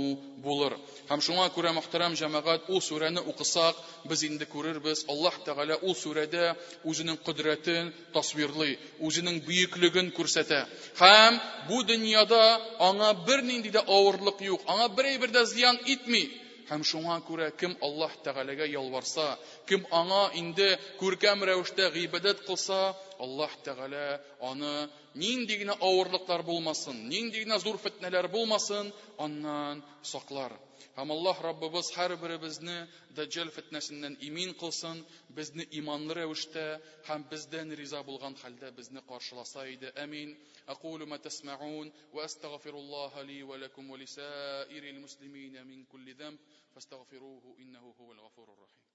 булыр. 0.45 0.73
Һәм 1.11 1.21
шуңа 1.27 1.49
күрә 1.57 1.73
мәхтәрәм 1.79 2.15
җәмәгать, 2.21 2.71
ул 2.73 2.81
сүрәне 2.87 3.21
укысак, 3.33 3.77
без 4.13 4.23
инде 4.29 4.47
күрербез, 4.55 5.03
Аллаһ 5.15 5.37
Тәгалә 5.49 5.77
ул 5.83 5.93
сүрәдә 6.03 6.47
үзенең 6.93 7.19
кудретен 7.29 7.93
тасвирлый, 8.17 8.79
үзенең 9.09 9.43
бөеклеген 9.49 10.09
күрсәтә. 10.17 10.63
Һәм 11.03 11.37
бу 11.69 11.83
дөньяда 11.93 12.41
аңа 12.89 13.13
бер 13.29 13.45
нинди 13.51 13.75
дә 13.77 13.85
авырлык 13.85 14.41
юк, 14.49 14.65
аңа 14.77 14.89
бер-бер 14.97 15.37
дә 15.37 15.45
зыян 15.53 15.77
итми. 15.97 16.25
Һәм 16.73 16.83
шуңа 16.95 17.21
күрә 17.29 17.51
кем 17.61 17.77
Аллаһ 17.91 18.17
Тәгаләгә 18.25 18.67
ялварса, 18.73 19.29
кем 19.69 19.85
аңа 19.93 20.31
инде 20.41 20.79
күркәм 21.03 21.45
рәвештә 21.47 21.91
гыйбадат 21.99 22.41
кылса, 22.49 22.97
Аллаһ 23.23 23.53
Тәгалә 23.65 24.09
аны 24.43 24.89
Нин 25.17 25.47
диңгә 25.49 25.75
авырлыктар 25.87 26.43
булмасын, 26.47 26.99
нин 27.11 27.29
диңә 27.35 27.57
зуруф 27.63 27.85
фитналары 27.87 28.29
булмасын. 28.33 28.91
Аннан, 29.27 29.79
мосаклар. 30.05 30.53
Һәм 30.99 31.13
Аллаһ 31.15 31.41
Рәббез 31.47 31.89
һәрбиребезне 31.97 32.75
Дҗҗаль 33.17 33.53
фитнасенең 33.55 34.17
имин 34.29 34.53
кылсын, 34.61 35.01
безне 35.39 35.67
иманлы 35.81 36.17
рәвештә 36.21 36.65
һәм 37.09 37.25
бездән 37.33 37.73
риза 37.81 38.03
булган 38.11 38.37
хальдә 38.43 38.71
безне 38.81 39.01
каршыласа 39.09 39.65
иды. 39.77 39.93
Әмин. 40.05 40.37
Әкъулу 40.77 41.07
масмеаун 41.17 41.93
уастагъфируллаһа 42.13 43.23
ли 43.31 43.43
уа 43.43 43.57
ликум 43.57 43.91
уа 43.91 43.99
мин 43.99 45.87
кулли 45.91 46.13
зэмб, 46.13 46.41
фастагъфируху 46.75 47.57
иннеху 47.59 47.95
хувал 47.97 48.21
гафурур 48.29 48.86